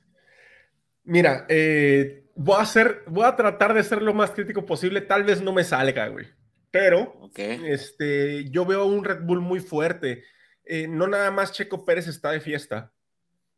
Mira, 1.06 1.46
eh, 1.48 2.26
voy, 2.36 2.58
a 2.58 2.64
hacer, 2.64 3.04
voy 3.08 3.24
a 3.24 3.38
tratar 3.38 3.74
de 3.74 3.84
ser 3.84 4.02
lo 4.02 4.14
más 4.14 4.32
crítico 4.32 4.66
posible. 4.66 5.00
Tal 5.00 5.24
vez 5.24 5.42
no 5.42 5.54
me 5.54 5.64
salga, 5.64 6.10
güey. 6.10 6.28
Pero 6.74 7.30
este, 7.38 8.50
yo 8.50 8.66
veo 8.66 8.86
un 8.86 9.04
Red 9.04 9.22
Bull 9.22 9.42
muy 9.42 9.60
fuerte. 9.60 10.24
Eh, 10.66 10.88
no 10.88 11.06
nada 11.06 11.30
más 11.30 11.52
Checo 11.52 11.86
Pérez 11.86 12.08
está 12.08 12.32
de 12.32 12.42
fiesta 12.42 12.92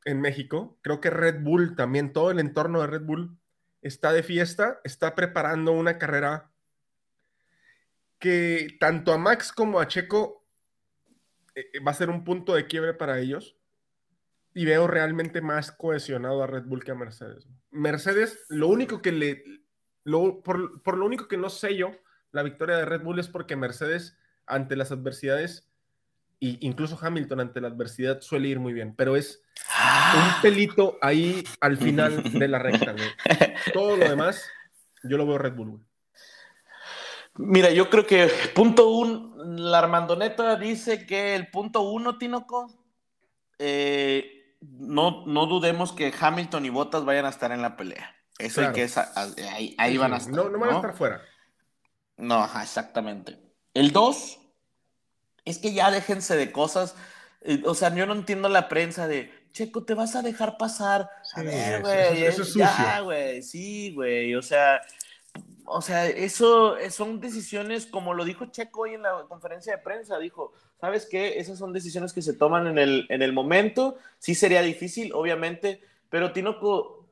en 0.03 0.19
México. 0.19 0.77
Creo 0.81 0.99
que 0.99 1.09
Red 1.09 1.41
Bull 1.41 1.77
también, 1.77 2.11
todo 2.11 2.29
el 2.29 2.41
entorno 2.41 2.81
de 2.81 2.87
Red 2.87 3.03
Bull 3.03 3.39
está 3.81 4.11
de 4.11 4.21
fiesta, 4.21 4.81
está 4.83 5.15
preparando 5.15 5.71
una 5.71 5.97
carrera 5.97 6.51
que 8.19 8.75
tanto 8.81 9.13
a 9.13 9.17
Max 9.17 9.53
como 9.53 9.79
a 9.79 9.87
Checo 9.87 10.45
eh, 11.55 11.79
va 11.87 11.91
a 11.91 11.95
ser 11.95 12.09
un 12.09 12.25
punto 12.25 12.53
de 12.53 12.67
quiebre 12.67 12.93
para 12.93 13.19
ellos. 13.19 13.55
y 14.53 14.65
veo 14.65 14.87
realmente 14.87 15.39
más 15.39 15.71
cohesionado 15.71 16.43
a 16.43 16.47
Red 16.47 16.65
Bull 16.65 16.83
que 16.83 16.91
a 16.91 16.95
Mercedes. 16.95 17.47
Mercedes, 17.71 18.45
lo 18.49 18.67
único 18.67 19.01
que 19.01 19.13
le, 19.13 19.43
lo, 20.03 20.43
por, 20.43 20.83
por, 20.83 20.97
lo 20.97 21.05
único 21.05 21.29
que 21.29 21.37
no 21.37 21.49
sé 21.49 21.77
yo 21.77 21.91
la 22.35 22.43
victoria 22.43 22.75
de 22.75 22.83
Red 22.83 23.01
Bull 23.01 23.17
es 23.17 23.29
porque 23.29 23.55
Mercedes 23.55 24.17
ante 24.45 24.75
las 24.75 24.91
adversidades, 24.91 25.69
e 26.41 26.57
incluso 26.59 26.99
Hamilton 27.01 27.39
ante 27.39 27.61
la 27.61 27.69
adversidad 27.69 28.19
suele 28.19 28.49
ir 28.49 28.59
muy 28.59 28.73
bien, 28.73 28.93
pero 28.93 29.15
es 29.15 29.41
un 30.13 30.41
pelito 30.41 30.97
ahí 31.01 31.45
al 31.61 31.77
final 31.85 32.23
de 32.23 32.47
la 32.49 32.59
recta. 32.59 32.93
Todo 33.73 33.95
lo 33.95 34.09
demás, 34.09 34.45
yo 35.03 35.15
lo 35.15 35.25
veo 35.25 35.37
Red 35.37 35.53
Bull. 35.53 35.79
Mira, 37.35 37.69
yo 37.69 37.89
creo 37.89 38.05
que 38.05 38.29
punto 38.53 38.89
uno, 38.89 39.33
la 39.37 39.79
Armandoneta 39.79 40.57
dice 40.57 41.05
que 41.05 41.35
el 41.35 41.49
punto 41.49 41.83
uno, 41.83 42.17
Tinoco, 42.17 42.69
eh, 43.59 44.57
no, 44.59 45.25
no 45.25 45.45
dudemos 45.45 45.93
que 45.93 46.13
Hamilton 46.19 46.65
y 46.65 46.69
Bottas 46.69 47.05
vayan 47.05 47.27
a 47.27 47.29
estar 47.29 47.53
en 47.53 47.61
la 47.61 47.77
pelea. 47.77 48.13
Eso 48.37 48.59
hay 48.59 48.73
que 48.73 48.89
ahí, 49.53 49.73
ahí 49.77 49.97
van 49.97 50.13
a 50.13 50.17
estar. 50.17 50.35
No, 50.35 50.49
no 50.49 50.59
van 50.59 50.71
a 50.71 50.75
estar 50.75 50.93
fuera. 50.93 51.21
No, 52.17 52.35
ajá, 52.35 52.63
exactamente. 52.63 53.37
El 53.73 53.91
dos, 53.91 54.39
es 55.43 55.59
que 55.59 55.73
ya 55.73 55.91
déjense 55.91 56.35
de 56.35 56.51
cosas. 56.51 56.95
Eh, 57.41 57.61
o 57.65 57.75
sea, 57.75 57.93
yo 57.93 58.05
no 58.05 58.13
entiendo 58.13 58.49
la 58.49 58.67
prensa 58.67 59.07
de 59.07 59.31
Checo, 59.51 59.83
te 59.83 59.93
vas 59.93 60.15
a 60.15 60.21
dejar 60.21 60.57
pasar. 60.57 61.09
a 61.33 61.41
ver, 61.41 61.81
güey. 61.81 62.23
Eso, 62.23 62.41
es 62.41 62.53
ya, 62.53 62.99
güey. 63.01 63.41
Sí, 63.41 63.93
güey. 63.93 64.35
O 64.35 64.41
sea, 64.41 64.81
o 65.65 65.81
sea, 65.81 66.07
eso 66.07 66.75
son 66.89 67.19
decisiones, 67.19 67.85
como 67.85 68.13
lo 68.13 68.23
dijo 68.23 68.45
Checo 68.47 68.81
hoy 68.81 68.93
en 68.93 69.01
la 69.01 69.25
conferencia 69.27 69.75
de 69.75 69.81
prensa, 69.81 70.19
dijo, 70.19 70.53
¿sabes 70.79 71.07
qué? 71.09 71.39
Esas 71.39 71.57
son 71.57 71.73
decisiones 71.73 72.13
que 72.13 72.21
se 72.21 72.33
toman 72.33 72.67
en 72.67 72.77
el, 72.77 73.05
en 73.09 73.21
el 73.21 73.33
momento, 73.33 73.97
sí 74.19 74.35
sería 74.35 74.61
difícil, 74.61 75.11
obviamente, 75.13 75.81
pero 76.09 76.31
Tinoco, 76.33 77.07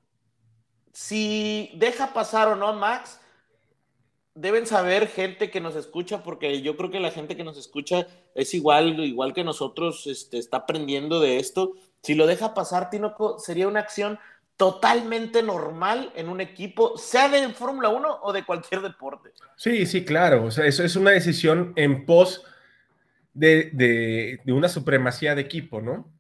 si 0.92 1.72
deja 1.76 2.14
pasar 2.14 2.48
o 2.48 2.56
no 2.56 2.68
a 2.68 2.74
Max, 2.74 3.20
deben 4.36 4.66
saber 4.66 5.08
gente 5.08 5.52
que 5.52 5.62
nos 5.62 5.76
escucha, 5.76 6.24
porque 6.24 6.62
yo 6.62 6.76
creo 6.76 6.90
que 6.90 7.00
la 7.00 7.12
gente 7.12 7.36
que 7.36 7.44
nos 7.44 7.58
escucha 7.58 8.08
es 8.36 8.54
igual, 8.54 9.00
igual 9.00 9.34
que 9.34 9.44
nosotros, 9.44 10.08
este, 10.08 10.38
está 10.38 10.58
aprendiendo 10.58 11.20
de 11.20 11.38
esto. 11.38 11.74
Si 12.02 12.16
lo 12.16 12.26
deja 12.26 12.54
pasar, 12.54 12.90
Tinoco, 12.90 13.38
sería 13.40 13.68
una 13.68 13.80
acción 13.80 14.20
totalmente 14.58 15.42
normal 15.42 16.12
en 16.16 16.30
un 16.30 16.40
equipo, 16.42 16.98
sea 16.98 17.28
de 17.30 17.50
Fórmula 17.50 17.90
1 17.90 18.20
o 18.22 18.34
de 18.34 18.44
cualquier 18.44 18.82
deporte. 18.82 19.32
Sí, 19.56 19.86
sí, 19.86 20.06
claro. 20.06 20.46
O 20.46 20.52
sea, 20.52 20.66
eso 20.66 20.84
es 20.84 20.96
una 20.96 21.12
decisión 21.12 21.74
en 21.76 22.06
pos 22.06 22.46
de, 23.34 24.40
una 24.48 24.70
supremacía 24.70 25.36
de 25.36 25.42
equipo, 25.42 25.82
¿no? 25.82 26.12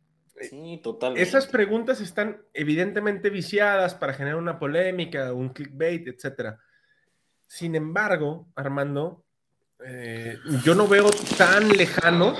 Sí, 0.42 0.80
totalmente. 0.84 1.22
Esas 1.22 1.48
preguntas 1.48 2.02
están 2.02 2.42
evidentemente 2.54 3.30
viciadas 3.30 3.96
para 3.96 4.14
generar 4.14 4.38
una 4.38 4.60
polémica, 4.60 5.32
un 5.32 5.50
clickbait, 5.50 6.08
etc. 6.08 6.58
Sin 7.48 7.76
embargo, 7.76 8.48
Armando, 8.56 9.24
eh, 9.86 10.38
yo 10.64 10.76
no 10.76 10.88
veo 10.88 11.10
tan 11.38 11.70
lejano 11.70 12.36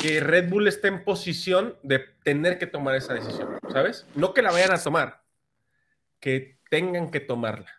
que 0.00 0.20
Red 0.20 0.50
Bull 0.50 0.68
esté 0.68 0.88
en 0.88 1.04
posición 1.04 1.76
de 1.82 1.98
tener 2.22 2.58
que 2.58 2.66
tomar 2.66 2.94
esa 2.94 3.14
decisión, 3.14 3.58
¿sabes? 3.72 4.06
No 4.14 4.34
que 4.34 4.42
la 4.42 4.52
vayan 4.52 4.72
a 4.72 4.82
tomar, 4.82 5.22
que 6.20 6.58
tengan 6.70 7.10
que 7.10 7.20
tomarla. 7.20 7.70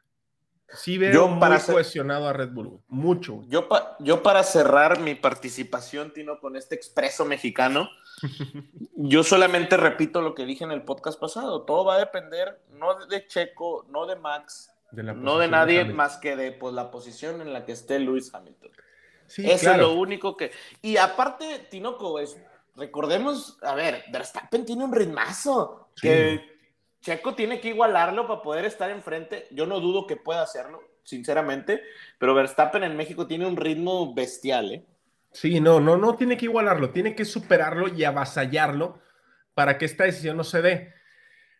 Sí 0.70 0.98
veo 0.98 1.14
yo 1.14 1.40
para 1.40 1.58
muy 1.58 1.66
cohesionado 1.66 2.28
a 2.28 2.34
Red 2.34 2.50
Bull, 2.50 2.82
mucho. 2.88 3.44
Yo, 3.48 3.70
yo 4.00 4.24
para 4.24 4.44
cerrar 4.44 5.00
mi 5.00 5.16
participación, 5.16 6.12
Tino, 6.14 6.40
con 6.40 6.56
este 6.56 6.76
expreso 6.76 7.24
mexicano, 7.26 7.90
yo 8.96 9.24
solamente 9.24 9.78
repito 9.78 10.22
lo 10.22 10.36
que 10.36 10.46
dije 10.46 10.64
en 10.64 10.72
el 10.72 10.84
podcast 10.84 11.20
pasado. 11.20 11.64
Todo 11.64 11.86
va 11.86 11.96
a 11.96 12.00
depender 12.00 12.60
no 12.72 13.06
de 13.06 13.28
Checo, 13.28 13.86
no 13.90 14.06
de 14.06 14.16
Max, 14.16 14.75
no 15.04 15.38
de 15.38 15.48
nadie 15.48 15.86
más 15.86 16.18
que 16.18 16.36
de 16.36 16.52
pues, 16.52 16.74
la 16.74 16.92
posición 16.92 17.42
en 17.42 17.54
la 17.54 17.66
que 17.66 17.72
esté 17.72 18.00
Luis 18.00 18.34
Hamilton. 18.34 18.72
Eso 19.28 19.72
es 19.72 19.78
lo 19.78 19.94
único 19.94 20.38
que. 20.38 20.52
Y 20.82 20.98
aparte, 20.98 21.68
Tinoco, 21.70 22.20
es, 22.20 22.38
recordemos, 22.76 23.58
a 23.64 23.76
ver, 23.76 24.04
Verstappen 24.12 24.66
tiene 24.66 24.84
un 24.84 24.94
ritmazo. 24.94 25.90
Que 26.00 26.56
Checo 27.02 27.36
tiene 27.36 27.60
que 27.60 27.70
igualarlo 27.70 28.28
para 28.28 28.42
poder 28.42 28.66
estar 28.66 28.90
enfrente. 28.90 29.48
Yo 29.52 29.66
no 29.66 29.80
dudo 29.80 30.08
que 30.08 30.16
pueda 30.16 30.42
hacerlo, 30.42 30.82
sinceramente. 31.04 31.82
Pero 32.18 32.34
Verstappen 32.34 32.84
en 32.84 32.98
México 32.98 33.28
tiene 33.28 33.46
un 33.46 33.58
ritmo 33.58 34.14
bestial, 34.14 34.72
¿eh? 34.72 34.86
Sí, 35.32 35.60
no, 35.60 35.82
no, 35.82 35.98
no 35.98 36.16
tiene 36.16 36.38
que 36.38 36.46
igualarlo, 36.46 36.92
tiene 36.92 37.14
que 37.14 37.26
superarlo 37.26 37.90
y 37.90 38.06
avasallarlo 38.06 39.02
para 39.54 39.78
que 39.78 39.84
esta 39.84 40.06
decisión 40.06 40.38
no 40.38 40.46
se 40.46 40.62
dé. 40.62 40.94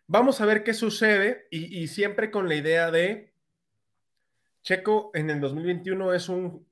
Vamos 0.06 0.40
a 0.40 0.46
ver 0.46 0.62
qué 0.62 0.74
sucede 0.74 1.48
y, 1.50 1.82
y 1.82 1.88
siempre 1.88 2.30
con 2.30 2.48
la 2.48 2.54
idea 2.54 2.90
de 2.90 3.32
Checo 4.62 5.10
en 5.14 5.30
el 5.30 5.40
2021 5.40 6.12
es 6.14 6.28
un 6.28 6.66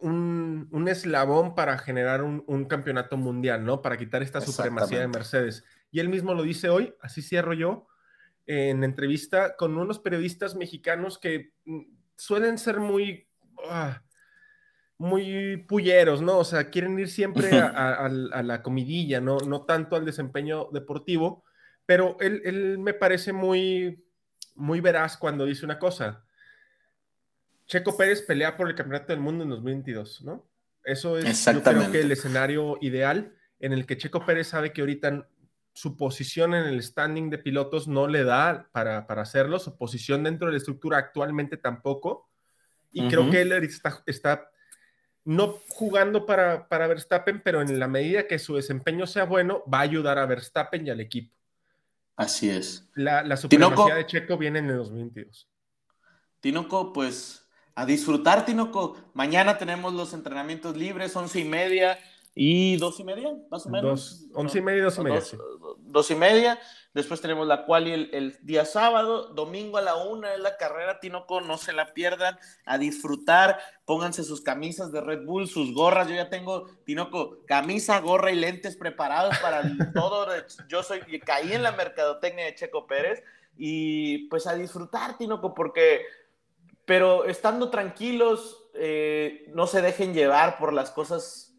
un, 0.00 0.88
eslabón 0.88 1.54
para 1.54 1.78
generar 1.78 2.22
un, 2.22 2.64
campeonato 2.64 3.16
mundial, 3.16 3.64
¿no? 3.64 3.82
Para 3.82 3.96
quitar 3.96 4.22
esta 4.22 4.40
supremacía 4.40 5.00
de 5.00 5.08
Mercedes. 5.08 5.64
Y 5.90 6.00
él 6.00 6.08
mismo 6.08 6.34
lo 6.34 6.42
dice 6.42 6.68
hoy, 6.68 6.94
así 7.00 7.22
cierro 7.22 7.52
yo, 7.52 7.86
en 8.46 8.82
entrevista 8.84 9.56
con 9.56 9.76
unos 9.76 9.98
periodistas 9.98 10.56
mexicanos 10.56 11.18
que 11.18 11.52
mm, 11.64 11.80
suelen 12.16 12.58
ser 12.58 12.80
muy, 12.80 13.28
ah, 13.68 14.02
muy 14.98 15.58
pulleros, 15.68 16.22
¿no? 16.22 16.38
O 16.38 16.44
sea, 16.44 16.70
quieren 16.70 16.98
ir 16.98 17.08
siempre 17.08 17.50
a, 17.60 18.08
la 18.08 18.62
comidilla, 18.62 19.20
¿no? 19.20 19.38
No 19.38 19.64
tanto 19.64 19.96
al 19.96 20.04
desempeño 20.04 20.68
deportivo, 20.72 21.44
pero 21.86 22.16
él, 22.20 22.42
él 22.44 22.78
me 22.78 22.94
parece 22.94 23.32
muy, 23.32 24.04
muy 24.54 24.80
veraz 24.80 25.16
cuando 25.16 25.46
dice 25.46 25.64
una 25.64 25.78
cosa 25.78 26.24
Checo 27.70 27.96
Pérez 27.96 28.22
pelea 28.22 28.56
por 28.56 28.68
el 28.68 28.74
campeonato 28.74 29.12
del 29.12 29.20
mundo 29.20 29.44
en 29.44 29.50
2022, 29.50 30.22
¿no? 30.22 30.44
Eso 30.82 31.16
es, 31.16 31.44
yo 31.44 31.62
creo 31.62 31.92
que 31.92 32.00
el 32.00 32.10
escenario 32.10 32.76
ideal 32.80 33.32
en 33.60 33.72
el 33.72 33.86
que 33.86 33.96
Checo 33.96 34.26
Pérez 34.26 34.48
sabe 34.48 34.72
que 34.72 34.80
ahorita 34.80 35.28
su 35.72 35.96
posición 35.96 36.54
en 36.54 36.64
el 36.64 36.82
standing 36.82 37.30
de 37.30 37.38
pilotos 37.38 37.86
no 37.86 38.08
le 38.08 38.24
da 38.24 38.68
para, 38.72 39.06
hacerlo, 39.06 39.60
su 39.60 39.78
posición 39.78 40.24
dentro 40.24 40.48
de 40.48 40.54
la 40.54 40.58
estructura 40.58 40.98
actualmente 40.98 41.58
tampoco, 41.58 42.28
y 42.90 43.06
creo 43.06 43.30
que 43.30 43.42
él 43.42 43.52
está, 43.52 44.02
está 44.06 44.50
no 45.24 45.60
jugando 45.68 46.26
para, 46.26 46.66
para, 46.66 46.88
Verstappen, 46.88 47.40
pero 47.40 47.62
en 47.62 47.78
la 47.78 47.86
medida 47.86 48.26
que 48.26 48.40
su 48.40 48.56
desempeño 48.56 49.06
sea 49.06 49.26
bueno, 49.26 49.62
va 49.72 49.78
a 49.78 49.82
ayudar 49.82 50.18
a 50.18 50.26
Verstappen 50.26 50.84
y 50.84 50.90
al 50.90 50.98
equipo. 50.98 51.36
Así 52.16 52.50
es. 52.50 52.88
La, 52.94 53.22
la 53.22 53.36
supremacía 53.36 53.94
de 53.94 54.06
Checo 54.06 54.36
viene 54.36 54.58
en 54.58 54.70
el 54.70 54.76
2022. 54.76 55.48
Tinoco, 56.40 56.92
pues 56.92 57.46
a 57.74 57.86
disfrutar, 57.86 58.44
Tinoco. 58.44 58.96
Mañana 59.14 59.58
tenemos 59.58 59.94
los 59.94 60.12
entrenamientos 60.12 60.76
libres, 60.76 61.14
once 61.16 61.40
y 61.40 61.44
media 61.44 61.98
y 62.34 62.76
dos 62.76 63.00
y 63.00 63.04
media, 63.04 63.34
más 63.50 63.66
o 63.66 63.70
menos. 63.70 64.26
once 64.34 64.58
y 64.58 64.62
media 64.62 64.78
y 64.78 64.82
dos 64.82 64.98
y 64.98 65.02
media. 65.02 65.22
Dos, 65.78 66.10
y 66.10 66.14
media. 66.14 66.58
Después 66.92 67.20
tenemos 67.20 67.46
la 67.46 67.64
cual 67.66 67.86
el, 67.86 68.10
el, 68.12 68.38
día 68.42 68.64
sábado, 68.64 69.28
domingo 69.34 69.78
a 69.78 69.82
la 69.82 69.96
una 69.96 70.34
es 70.34 70.40
la 70.40 70.56
carrera, 70.56 70.98
Tinoco, 70.98 71.40
no 71.40 71.56
se 71.56 71.72
la 71.72 71.94
pierdan, 71.94 72.38
a 72.64 72.78
disfrutar, 72.78 73.60
pónganse 73.84 74.24
sus 74.24 74.40
camisas 74.40 74.90
de 74.90 75.00
Red 75.00 75.24
Bull, 75.24 75.46
sus 75.46 75.72
gorras, 75.72 76.08
yo 76.08 76.16
ya 76.16 76.28
tengo, 76.28 76.66
Tinoco, 76.84 77.38
camisa, 77.46 78.00
gorra 78.00 78.32
y 78.32 78.36
lentes 78.36 78.76
preparados 78.76 79.38
para 79.38 79.62
todo, 79.94 80.26
yo 80.68 80.82
soy, 80.82 81.00
caí 81.20 81.52
en 81.52 81.62
la 81.62 81.72
mercadotecnia 81.72 82.46
de 82.46 82.54
Checo 82.56 82.86
Pérez, 82.86 83.22
y 83.56 84.28
pues 84.28 84.46
a 84.46 84.54
disfrutar, 84.54 85.16
Tinoco, 85.16 85.54
porque 85.54 86.02
pero 86.90 87.24
estando 87.24 87.70
tranquilos, 87.70 88.64
eh, 88.74 89.44
no 89.54 89.68
se 89.68 89.80
dejen 89.80 90.12
llevar 90.12 90.58
por 90.58 90.72
las 90.72 90.90
cosas, 90.90 91.49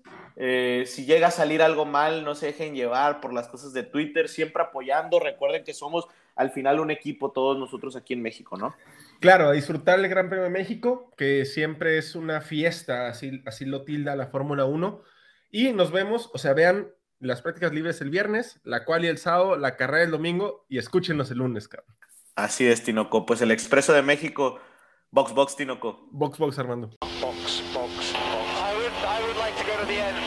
eh, 0.44 0.86
si 0.88 1.06
llega 1.06 1.28
a 1.28 1.32
salir 1.32 1.62
algo 1.62 1.86
mal, 1.86 2.24
no 2.24 2.34
se 2.34 2.48
dejen 2.48 2.74
llevar 2.74 3.22
por 3.22 3.32
las 3.32 3.48
cosas 3.48 3.74
de 3.74 3.84
Twitter, 3.84 4.28
siempre 4.28 4.64
apoyando, 4.64 5.20
recuerden 5.20 5.64
que 5.64 5.76
somos 5.76 6.08
al 6.36 6.50
final 6.50 6.80
un 6.80 6.90
equipo 6.90 7.32
todos 7.32 7.60
nosotros 7.60 7.96
aquí 7.96 8.14
en 8.14 8.24
México, 8.24 8.58
¿no? 8.58 8.74
Claro, 9.20 9.50
a 9.50 9.52
disfrutar 9.52 10.00
el 10.00 10.08
Gran 10.08 10.30
Premio 10.30 10.46
de 10.46 10.50
México, 10.50 11.12
que 11.16 11.46
siempre 11.46 12.00
es 12.00 12.16
una 12.16 12.42
fiesta, 12.42 13.08
así, 13.08 13.44
así 13.46 13.66
lo 13.66 13.84
tilda 13.84 14.16
la 14.16 14.28
Fórmula 14.28 14.66
1, 14.66 15.04
y 15.52 15.74
nos 15.74 15.92
vemos, 15.92 16.32
o 16.34 16.40
sea, 16.40 16.54
vean 16.54 16.88
las 17.20 17.44
prácticas 17.44 17.72
libres 17.72 18.02
el 18.02 18.10
viernes, 18.10 18.60
la 18.64 18.84
cual 18.84 19.06
y 19.06 19.10
el 19.10 19.20
sábado, 19.20 19.58
la 19.58 19.78
carrera 19.78 20.06
el 20.06 20.12
domingo, 20.12 20.66
y 20.70 20.80
escúchenos 20.80 21.30
el 21.30 21.38
lunes, 21.38 21.68
cabrón. 21.68 21.96
Así 22.36 22.68
es, 22.68 22.84
Tinoco, 22.84 23.28
pues 23.28 23.42
el 23.42 23.52
Expreso 23.52 23.94
de 23.94 24.02
México 24.02 24.60
Box, 25.14 25.34
box, 25.34 25.56
Tinoco. 25.58 26.08
Box, 26.10 26.38
box, 26.40 26.58
Armando. 26.58 26.90
Box, 27.20 27.62
box, 27.74 27.74
box. 27.74 28.14
I 28.16 28.74
would, 28.74 28.94
I 29.06 29.22
would 29.28 29.38
like 29.38 29.58
to 29.58 29.64
go 29.66 29.78
to 29.78 29.86
the 29.86 30.00
end. 30.00 30.21